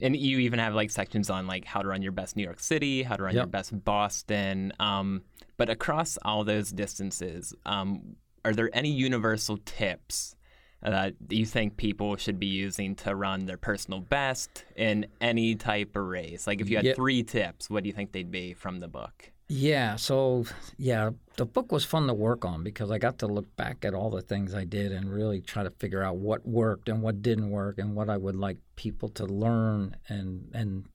and 0.00 0.16
you 0.16 0.38
even 0.38 0.58
have 0.58 0.74
like 0.74 0.90
sections 0.90 1.28
on 1.30 1.46
like 1.46 1.64
how 1.64 1.82
to 1.82 1.88
run 1.88 2.02
your 2.02 2.12
best 2.12 2.36
New 2.36 2.42
York 2.42 2.60
City, 2.60 3.02
how 3.02 3.16
to 3.16 3.22
run 3.24 3.34
your 3.34 3.46
best 3.46 3.84
Boston. 3.84 4.72
Um, 4.80 5.22
but 5.56 5.68
across 5.68 6.16
all 6.24 6.44
those 6.44 6.70
distances, 6.70 7.54
um, 7.66 8.16
are 8.44 8.52
there 8.54 8.70
any 8.72 8.90
universal 8.90 9.58
tips 9.64 10.34
that 10.82 11.14
you 11.28 11.46
think 11.46 11.76
people 11.76 12.16
should 12.16 12.40
be 12.40 12.46
using 12.46 12.96
to 12.96 13.14
run 13.14 13.44
their 13.46 13.58
personal 13.58 14.00
best 14.00 14.64
in 14.74 15.06
any 15.20 15.54
type 15.54 15.94
of 15.94 16.04
race? 16.06 16.46
Like 16.46 16.60
if 16.60 16.68
you 16.70 16.76
had 16.76 16.86
Yeah. 16.86 16.94
three 16.94 17.22
tips, 17.22 17.68
what 17.70 17.84
do 17.84 17.88
you 17.88 17.92
think 17.94 18.12
they'd 18.12 18.30
be 18.32 18.54
from 18.54 18.80
the 18.80 18.88
book? 18.88 19.30
Yeah, 19.48 19.96
so 19.96 20.46
yeah, 20.78 21.10
the 21.36 21.44
book 21.44 21.72
was 21.72 21.84
fun 21.84 22.06
to 22.06 22.14
work 22.14 22.44
on 22.44 22.62
because 22.62 22.90
I 22.90 22.98
got 22.98 23.18
to 23.18 23.26
look 23.26 23.54
back 23.56 23.84
at 23.84 23.94
all 23.94 24.10
the 24.10 24.22
things 24.22 24.54
I 24.54 24.64
did 24.64 24.92
and 24.92 25.12
really 25.12 25.40
try 25.40 25.62
to 25.62 25.70
figure 25.70 26.02
out 26.02 26.16
what 26.16 26.46
worked 26.46 26.88
and 26.88 27.02
what 27.02 27.22
didn't 27.22 27.50
work 27.50 27.78
and 27.78 27.94
what 27.94 28.08
I 28.08 28.16
would 28.16 28.36
like 28.36 28.58
people 28.76 29.08
to 29.10 29.26
learn 29.26 29.96
and 30.08 30.50
and 30.54 30.86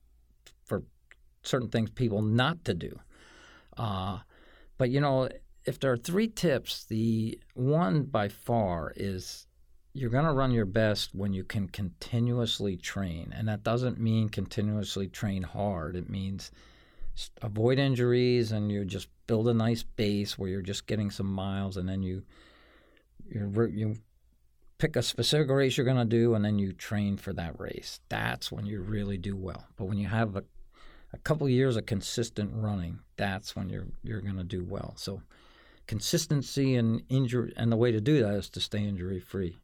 for 0.64 0.82
certain 1.42 1.68
things 1.68 1.90
people 1.90 2.22
not 2.22 2.64
to 2.64 2.74
do. 2.74 2.98
Uh, 3.76 4.18
but 4.76 4.90
you 4.90 5.00
know, 5.00 5.28
if 5.64 5.78
there 5.78 5.92
are 5.92 5.96
three 5.96 6.28
tips, 6.28 6.84
the 6.84 7.38
one 7.54 8.04
by 8.04 8.28
far 8.28 8.92
is 8.96 9.46
you're 9.92 10.10
going 10.10 10.24
to 10.24 10.32
run 10.32 10.50
your 10.50 10.66
best 10.66 11.14
when 11.14 11.32
you 11.32 11.44
can 11.44 11.68
continuously 11.68 12.76
train, 12.76 13.32
and 13.36 13.48
that 13.48 13.62
doesn't 13.62 14.00
mean 14.00 14.28
continuously 14.28 15.08
train 15.08 15.42
hard. 15.42 15.94
It 15.94 16.08
means 16.10 16.50
avoid 17.42 17.78
injuries 17.78 18.52
and 18.52 18.70
you 18.70 18.84
just 18.84 19.08
build 19.26 19.48
a 19.48 19.54
nice 19.54 19.82
base 19.82 20.38
where 20.38 20.48
you're 20.48 20.62
just 20.62 20.86
getting 20.86 21.10
some 21.10 21.26
miles 21.26 21.76
and 21.76 21.88
then 21.88 22.02
you 22.02 22.22
you 23.28 23.68
you 23.72 23.96
pick 24.78 24.96
a 24.96 25.02
specific 25.02 25.50
race 25.50 25.76
you're 25.76 25.84
going 25.84 25.96
to 25.96 26.04
do 26.04 26.34
and 26.34 26.44
then 26.44 26.58
you 26.58 26.72
train 26.72 27.16
for 27.16 27.32
that 27.32 27.58
race. 27.58 28.00
That's 28.08 28.52
when 28.52 28.64
you 28.64 28.80
really 28.80 29.18
do 29.18 29.34
well. 29.36 29.64
But 29.76 29.86
when 29.86 29.98
you 29.98 30.06
have 30.06 30.36
a, 30.36 30.44
a 31.12 31.18
couple 31.18 31.48
years 31.48 31.76
of 31.76 31.86
consistent 31.86 32.50
running 32.54 33.00
that's 33.16 33.56
when 33.56 33.68
you're 33.68 33.88
you're 34.02 34.20
going 34.20 34.36
to 34.36 34.44
do 34.44 34.64
well. 34.64 34.94
So 34.96 35.22
consistency 35.86 36.76
and 36.76 37.02
injury 37.08 37.52
and 37.56 37.72
the 37.72 37.76
way 37.76 37.90
to 37.90 38.00
do 38.00 38.22
that 38.22 38.34
is 38.34 38.50
to 38.50 38.60
stay 38.60 38.84
injury 38.84 39.20
free 39.20 39.56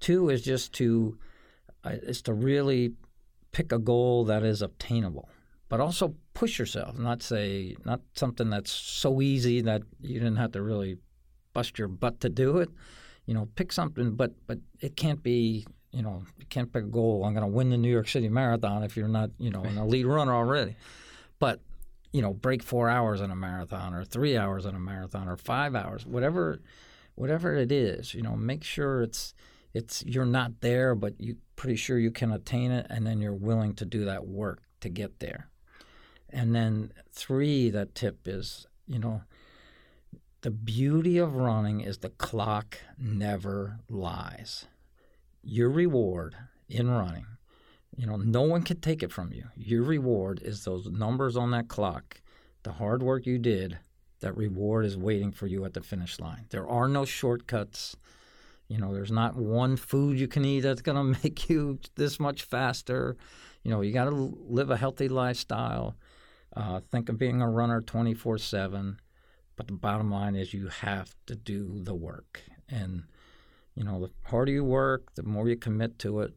two 0.00 0.28
is 0.28 0.42
just 0.42 0.72
to 0.74 1.16
uh, 1.84 1.90
is 2.02 2.20
to 2.22 2.34
really 2.34 2.94
pick 3.52 3.72
a 3.72 3.78
goal 3.78 4.24
that 4.24 4.42
is 4.42 4.60
obtainable 4.60 5.28
but 5.72 5.80
also 5.80 6.14
push 6.34 6.58
yourself 6.58 6.98
not 6.98 7.22
say 7.22 7.74
not 7.86 8.02
something 8.14 8.50
that's 8.50 8.70
so 8.70 9.22
easy 9.22 9.62
that 9.62 9.80
you 10.02 10.20
didn't 10.20 10.36
have 10.36 10.52
to 10.52 10.60
really 10.60 10.98
bust 11.54 11.78
your 11.78 11.88
butt 11.88 12.20
to 12.20 12.28
do 12.28 12.58
it. 12.58 12.68
You 13.24 13.32
know 13.32 13.48
pick 13.54 13.72
something 13.72 14.14
but 14.14 14.32
but 14.46 14.58
it 14.80 14.96
can't 14.96 15.22
be 15.22 15.66
you 15.90 16.02
know 16.02 16.24
you 16.38 16.44
can't 16.50 16.70
pick 16.70 16.84
a 16.84 16.86
goal. 16.86 17.24
I'm 17.24 17.32
going 17.32 17.50
to 17.50 17.56
win 17.56 17.70
the 17.70 17.78
new 17.78 17.90
york 17.90 18.06
city 18.06 18.28
marathon 18.28 18.82
if 18.82 18.98
you're 18.98 19.08
not 19.08 19.30
you 19.38 19.48
know 19.48 19.62
an 19.62 19.78
elite 19.78 20.06
runner 20.06 20.34
already. 20.34 20.76
But 21.38 21.60
you 22.12 22.20
know 22.20 22.34
break 22.34 22.62
four 22.62 22.90
hours 22.90 23.22
in 23.22 23.30
a 23.30 23.36
marathon 23.36 23.94
or 23.94 24.04
three 24.04 24.36
hours 24.36 24.66
in 24.66 24.74
a 24.74 24.78
marathon 24.78 25.26
or 25.26 25.38
five 25.38 25.74
hours 25.74 26.04
whatever 26.04 26.60
whatever 27.14 27.54
it 27.54 27.72
is 27.72 28.12
you 28.12 28.20
know 28.20 28.36
make 28.36 28.62
sure 28.62 29.00
it's 29.00 29.32
it's 29.72 30.04
you're 30.04 30.26
not 30.26 30.60
there 30.60 30.94
but 30.94 31.18
you 31.18 31.36
pretty 31.56 31.76
sure 31.76 31.98
you 31.98 32.10
can 32.10 32.30
attain 32.30 32.70
it 32.70 32.86
and 32.90 33.06
then 33.06 33.22
you're 33.22 33.32
willing 33.32 33.74
to 33.74 33.86
do 33.86 34.04
that 34.04 34.26
work 34.26 34.60
to 34.80 34.90
get 34.90 35.18
there 35.18 35.48
and 36.32 36.54
then 36.54 36.92
three 37.12 37.70
that 37.70 37.94
tip 37.94 38.26
is 38.26 38.66
you 38.86 38.98
know 38.98 39.22
the 40.42 40.50
beauty 40.50 41.18
of 41.18 41.36
running 41.36 41.80
is 41.80 41.98
the 41.98 42.10
clock 42.10 42.78
never 42.98 43.78
lies. 43.88 44.66
Your 45.42 45.70
reward 45.70 46.36
in 46.68 46.90
running 46.90 47.26
you 47.96 48.06
know 48.06 48.16
no 48.16 48.42
one 48.42 48.62
can 48.62 48.80
take 48.80 49.02
it 49.02 49.12
from 49.12 49.32
you. 49.32 49.44
Your 49.56 49.82
reward 49.82 50.40
is 50.42 50.64
those 50.64 50.86
numbers 50.86 51.36
on 51.36 51.50
that 51.50 51.68
clock 51.68 52.20
the 52.62 52.72
hard 52.72 53.02
work 53.02 53.26
you 53.26 53.38
did 53.38 53.78
that 54.20 54.36
reward 54.36 54.84
is 54.84 54.96
waiting 54.96 55.32
for 55.32 55.46
you 55.46 55.64
at 55.64 55.74
the 55.74 55.82
finish 55.82 56.20
line. 56.20 56.46
There 56.50 56.68
are 56.68 56.88
no 56.88 57.04
shortcuts. 57.04 57.96
You 58.68 58.78
know 58.78 58.94
there's 58.94 59.10
not 59.10 59.36
one 59.36 59.76
food 59.76 60.18
you 60.18 60.28
can 60.28 60.44
eat 60.44 60.60
that's 60.60 60.82
going 60.82 60.96
to 61.14 61.20
make 61.22 61.48
you 61.50 61.78
this 61.96 62.18
much 62.18 62.42
faster. 62.42 63.16
You 63.62 63.70
know 63.70 63.80
you 63.80 63.92
got 63.92 64.04
to 64.04 64.10
live 64.10 64.70
a 64.70 64.76
healthy 64.76 65.08
lifestyle 65.08 65.96
uh, 66.56 66.80
think 66.90 67.08
of 67.08 67.18
being 67.18 67.40
a 67.40 67.48
runner 67.48 67.80
24 67.80 68.38
7 68.38 68.98
but 69.54 69.66
the 69.66 69.72
bottom 69.74 70.10
line 70.10 70.34
is 70.34 70.54
you 70.54 70.68
have 70.68 71.14
to 71.26 71.36
do 71.36 71.78
the 71.82 71.94
work. 71.94 72.40
And 72.68 73.04
you 73.74 73.84
know 73.84 74.00
the 74.00 74.10
harder 74.28 74.52
you 74.52 74.64
work 74.64 75.14
the 75.14 75.22
more 75.22 75.48
you 75.48 75.56
commit 75.56 75.98
to 76.00 76.20
it 76.20 76.34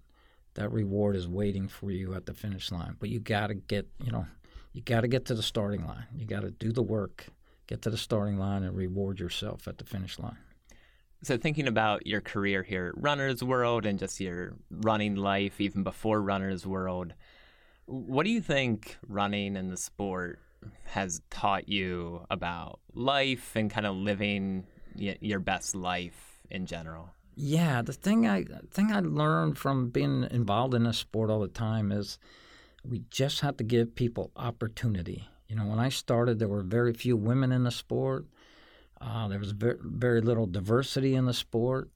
that 0.53 0.71
reward 0.71 1.15
is 1.15 1.27
waiting 1.27 1.67
for 1.67 1.91
you 1.91 2.13
at 2.13 2.25
the 2.25 2.33
finish 2.33 2.71
line. 2.71 2.95
But 2.99 3.09
you 3.09 3.19
got 3.19 3.47
to 3.47 3.55
get 3.55 3.87
you 4.03 4.11
know 4.11 4.25
you 4.73 4.81
got 4.81 5.01
to 5.01 5.07
get 5.07 5.25
to 5.25 5.35
the 5.35 5.43
starting 5.43 5.85
line. 5.85 6.05
You 6.15 6.25
got 6.25 6.41
to 6.41 6.51
do 6.51 6.71
the 6.71 6.83
work 6.83 7.27
get 7.67 7.81
to 7.83 7.89
the 7.89 7.97
starting 7.97 8.37
line 8.37 8.63
and 8.63 8.75
reward 8.75 9.19
yourself 9.19 9.67
at 9.67 9.77
the 9.77 9.85
finish 9.85 10.19
line. 10.19 10.37
So, 11.23 11.37
thinking 11.37 11.67
about 11.67 12.05
your 12.05 12.21
career 12.21 12.61
here 12.61 12.93
at 12.95 13.01
Runner's 13.01 13.43
World 13.43 13.85
and 13.85 13.97
just 13.97 14.19
your 14.19 14.53
running 14.69 15.15
life, 15.15 15.59
even 15.59 15.81
before 15.81 16.21
Runner's 16.21 16.67
World, 16.67 17.13
what 17.85 18.23
do 18.23 18.31
you 18.31 18.41
think 18.41 18.97
running 19.07 19.55
and 19.55 19.71
the 19.71 19.77
sport 19.77 20.39
has 20.85 21.21
taught 21.29 21.69
you 21.69 22.25
about 22.29 22.79
life 22.93 23.55
and 23.55 23.69
kind 23.69 23.85
of 23.85 23.95
living 23.95 24.65
your 24.95 25.39
best 25.39 25.75
life 25.75 26.41
in 26.49 26.65
general? 26.65 27.09
Yeah, 27.35 27.81
the 27.81 27.93
thing 27.93 28.27
I 28.27 28.45
thing 28.71 28.91
I 28.91 29.01
learned 29.01 29.57
from 29.57 29.89
being 29.89 30.25
involved 30.31 30.73
in 30.73 30.83
this 30.83 30.97
sport 30.97 31.29
all 31.29 31.41
the 31.41 31.47
time 31.47 31.91
is 31.91 32.17
we 32.83 33.03
just 33.09 33.41
have 33.41 33.57
to 33.57 33.63
give 33.63 33.95
people 33.95 34.31
opportunity. 34.35 35.27
You 35.47 35.57
know, 35.57 35.65
when 35.65 35.79
I 35.79 35.89
started, 35.89 36.39
there 36.39 36.47
were 36.47 36.61
very 36.61 36.93
few 36.93 37.17
women 37.17 37.51
in 37.51 37.63
the 37.63 37.71
sport. 37.71 38.25
Uh, 39.01 39.27
there 39.27 39.39
was 39.39 39.51
very, 39.51 39.77
very 39.81 40.21
little 40.21 40.47
diversity 40.47 41.13
in 41.13 41.25
the 41.25 41.33
sport, 41.33 41.89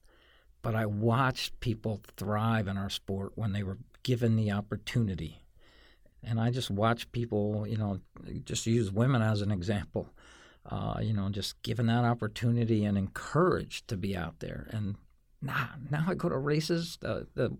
but 0.62 0.74
I 0.74 0.86
watched 0.86 1.58
people 1.60 2.00
thrive 2.16 2.68
in 2.68 2.76
our 2.76 2.90
sport 2.90 3.32
when 3.34 3.52
they 3.52 3.62
were 3.62 3.78
given 4.02 4.36
the 4.36 4.52
opportunity. 4.52 5.42
And 6.22 6.38
I 6.38 6.50
just 6.50 6.70
watch 6.70 7.10
people, 7.12 7.66
you 7.66 7.76
know, 7.76 8.00
just 8.44 8.66
use 8.66 8.92
women 8.92 9.22
as 9.22 9.40
an 9.40 9.50
example, 9.50 10.10
uh, 10.66 10.98
you 11.02 11.14
know, 11.14 11.28
just 11.30 11.62
given 11.62 11.86
that 11.86 12.04
opportunity 12.04 12.84
and 12.84 12.98
encouraged 12.98 13.88
to 13.88 13.96
be 13.96 14.16
out 14.16 14.40
there. 14.40 14.68
And 14.70 14.96
now, 15.40 15.70
now 15.90 16.04
I 16.08 16.14
go 16.14 16.28
to 16.28 16.36
races. 16.36 16.98
The, 17.00 17.26
the 17.34 17.56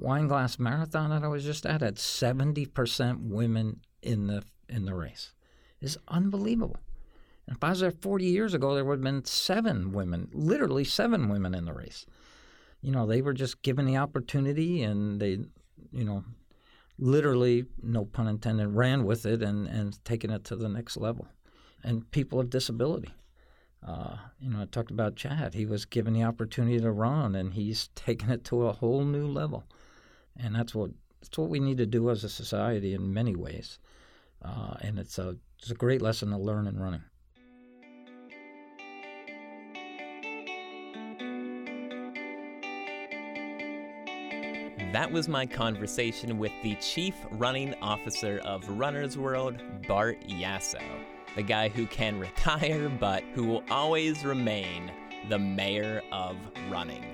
Wineglass 0.00 0.58
marathon 0.58 1.10
that 1.10 1.22
I 1.22 1.28
was 1.28 1.44
just 1.44 1.66
at 1.66 1.82
had 1.82 1.98
seventy 1.98 2.64
percent 2.64 3.20
women 3.20 3.80
in 4.02 4.28
the 4.28 4.44
in 4.66 4.86
the 4.86 4.94
race. 4.94 5.34
It's 5.80 5.98
unbelievable. 6.08 6.78
And 7.46 7.56
if 7.56 7.62
I 7.62 7.70
was 7.70 7.80
there 7.80 7.90
forty 7.90 8.24
years 8.24 8.54
ago, 8.54 8.74
there 8.74 8.84
would 8.84 9.00
have 9.00 9.04
been 9.04 9.26
seven 9.26 9.92
women, 9.92 10.30
literally 10.32 10.84
seven 10.84 11.28
women 11.28 11.54
in 11.54 11.66
the 11.66 11.74
race. 11.74 12.06
You 12.80 12.92
know, 12.92 13.06
they 13.06 13.20
were 13.20 13.34
just 13.34 13.60
given 13.60 13.84
the 13.84 13.98
opportunity, 13.98 14.82
and 14.82 15.20
they, 15.20 15.40
you 15.92 16.04
know, 16.04 16.24
literally, 17.00 17.66
no 17.82 18.04
pun 18.04 18.28
intended, 18.28 18.68
ran 18.68 19.04
with 19.04 19.26
it 19.26 19.42
and 19.42 19.66
and 19.66 20.04
taken 20.04 20.30
it 20.30 20.44
to 20.44 20.56
the 20.56 20.68
next 20.68 20.96
level. 20.96 21.26
And 21.82 22.08
people 22.10 22.38
of 22.38 22.50
disability. 22.50 23.14
Uh, 23.86 24.16
you 24.38 24.50
know, 24.50 24.60
I 24.60 24.66
talked 24.66 24.90
about 24.90 25.16
Chad. 25.16 25.54
He 25.54 25.64
was 25.64 25.86
given 25.86 26.12
the 26.12 26.24
opportunity 26.24 26.78
to 26.78 26.90
run, 26.90 27.34
and 27.34 27.54
he's 27.54 27.88
taken 27.94 28.30
it 28.30 28.44
to 28.44 28.66
a 28.66 28.72
whole 28.72 29.04
new 29.04 29.26
level. 29.26 29.64
And 30.36 30.54
that's 30.54 30.74
what 30.74 30.90
that's 31.20 31.36
what 31.36 31.50
we 31.50 31.60
need 31.60 31.78
to 31.78 31.86
do 31.86 32.10
as 32.10 32.24
a 32.24 32.28
society 32.28 32.94
in 32.94 33.12
many 33.12 33.34
ways. 33.34 33.78
Uh, 34.42 34.74
and 34.80 34.98
it's 34.98 35.18
a 35.18 35.36
it's 35.58 35.70
a 35.70 35.74
great 35.74 36.02
lesson 36.02 36.30
to 36.30 36.38
learn 36.38 36.66
in 36.66 36.78
running. 36.78 37.02
That 44.92 45.12
was 45.12 45.28
my 45.28 45.46
conversation 45.46 46.36
with 46.36 46.50
the 46.64 46.74
Chief 46.76 47.14
Running 47.30 47.74
Officer 47.80 48.40
of 48.44 48.68
Runner's 48.68 49.16
World, 49.16 49.62
Bart 49.86 50.20
Yasso, 50.26 50.82
the 51.36 51.44
guy 51.44 51.68
who 51.68 51.86
can 51.86 52.18
retire 52.18 52.88
but 52.88 53.22
who 53.32 53.44
will 53.44 53.62
always 53.70 54.24
remain 54.24 54.90
the 55.28 55.38
mayor 55.38 56.02
of 56.10 56.36
running. 56.68 57.04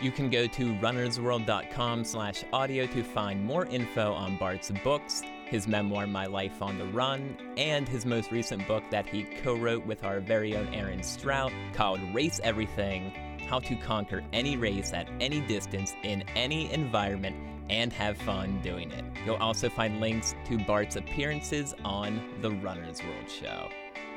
You 0.00 0.12
can 0.12 0.30
go 0.30 0.46
to 0.46 0.74
runnersworld.com 0.74 2.04
slash 2.04 2.44
audio 2.52 2.86
to 2.86 3.02
find 3.02 3.44
more 3.44 3.66
info 3.66 4.12
on 4.12 4.36
Bart's 4.36 4.70
books, 4.84 5.22
his 5.46 5.66
memoir 5.66 6.06
My 6.06 6.26
Life 6.26 6.62
on 6.62 6.78
the 6.78 6.86
Run, 6.86 7.36
and 7.56 7.88
his 7.88 8.06
most 8.06 8.30
recent 8.30 8.66
book 8.68 8.84
that 8.90 9.06
he 9.06 9.24
co-wrote 9.42 9.84
with 9.86 10.04
our 10.04 10.20
very 10.20 10.56
own 10.56 10.72
Erin 10.72 11.02
Strout 11.02 11.52
called 11.72 12.00
Race 12.14 12.40
Everything, 12.44 13.12
How 13.44 13.58
to 13.60 13.76
Conquer 13.76 14.22
Any 14.32 14.56
Race 14.56 14.92
at 14.92 15.08
Any 15.20 15.40
Distance 15.40 15.94
in 16.02 16.22
Any 16.34 16.72
Environment 16.72 17.36
and 17.70 17.92
Have 17.92 18.16
Fun 18.18 18.60
Doing 18.62 18.90
It. 18.90 19.04
You'll 19.24 19.36
also 19.36 19.68
find 19.68 20.00
links 20.00 20.34
to 20.46 20.58
Bart's 20.58 20.96
appearances 20.96 21.74
on 21.84 22.20
The 22.40 22.50
Runner's 22.50 23.02
World 23.02 23.30
Show. 23.30 23.68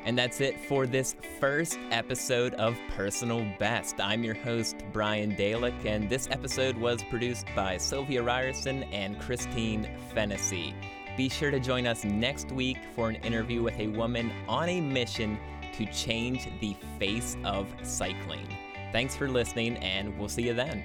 And 0.04 0.16
that's 0.16 0.40
it 0.40 0.58
for 0.60 0.86
this 0.86 1.16
first 1.38 1.78
episode 1.90 2.54
of 2.54 2.76
Personal 2.96 3.44
Best. 3.58 4.00
I'm 4.00 4.24
your 4.24 4.34
host, 4.34 4.76
Brian 4.92 5.34
Dalek, 5.36 5.84
and 5.84 6.08
this 6.08 6.28
episode 6.30 6.76
was 6.76 7.02
produced 7.04 7.46
by 7.54 7.76
Sylvia 7.76 8.22
Ryerson 8.22 8.84
and 8.84 9.20
Christine 9.20 9.88
Fennessy. 10.14 10.74
Be 11.16 11.28
sure 11.28 11.50
to 11.50 11.58
join 11.58 11.86
us 11.86 12.04
next 12.04 12.52
week 12.52 12.78
for 12.94 13.08
an 13.08 13.16
interview 13.16 13.62
with 13.62 13.78
a 13.78 13.88
woman 13.88 14.30
on 14.46 14.68
a 14.68 14.80
mission 14.80 15.38
to 15.74 15.84
change 15.86 16.48
the 16.60 16.76
face 16.98 17.36
of 17.44 17.66
cycling. 17.82 18.46
Thanks 18.92 19.14
for 19.14 19.28
listening, 19.28 19.76
and 19.78 20.18
we'll 20.18 20.28
see 20.28 20.42
you 20.42 20.54
then. 20.54 20.84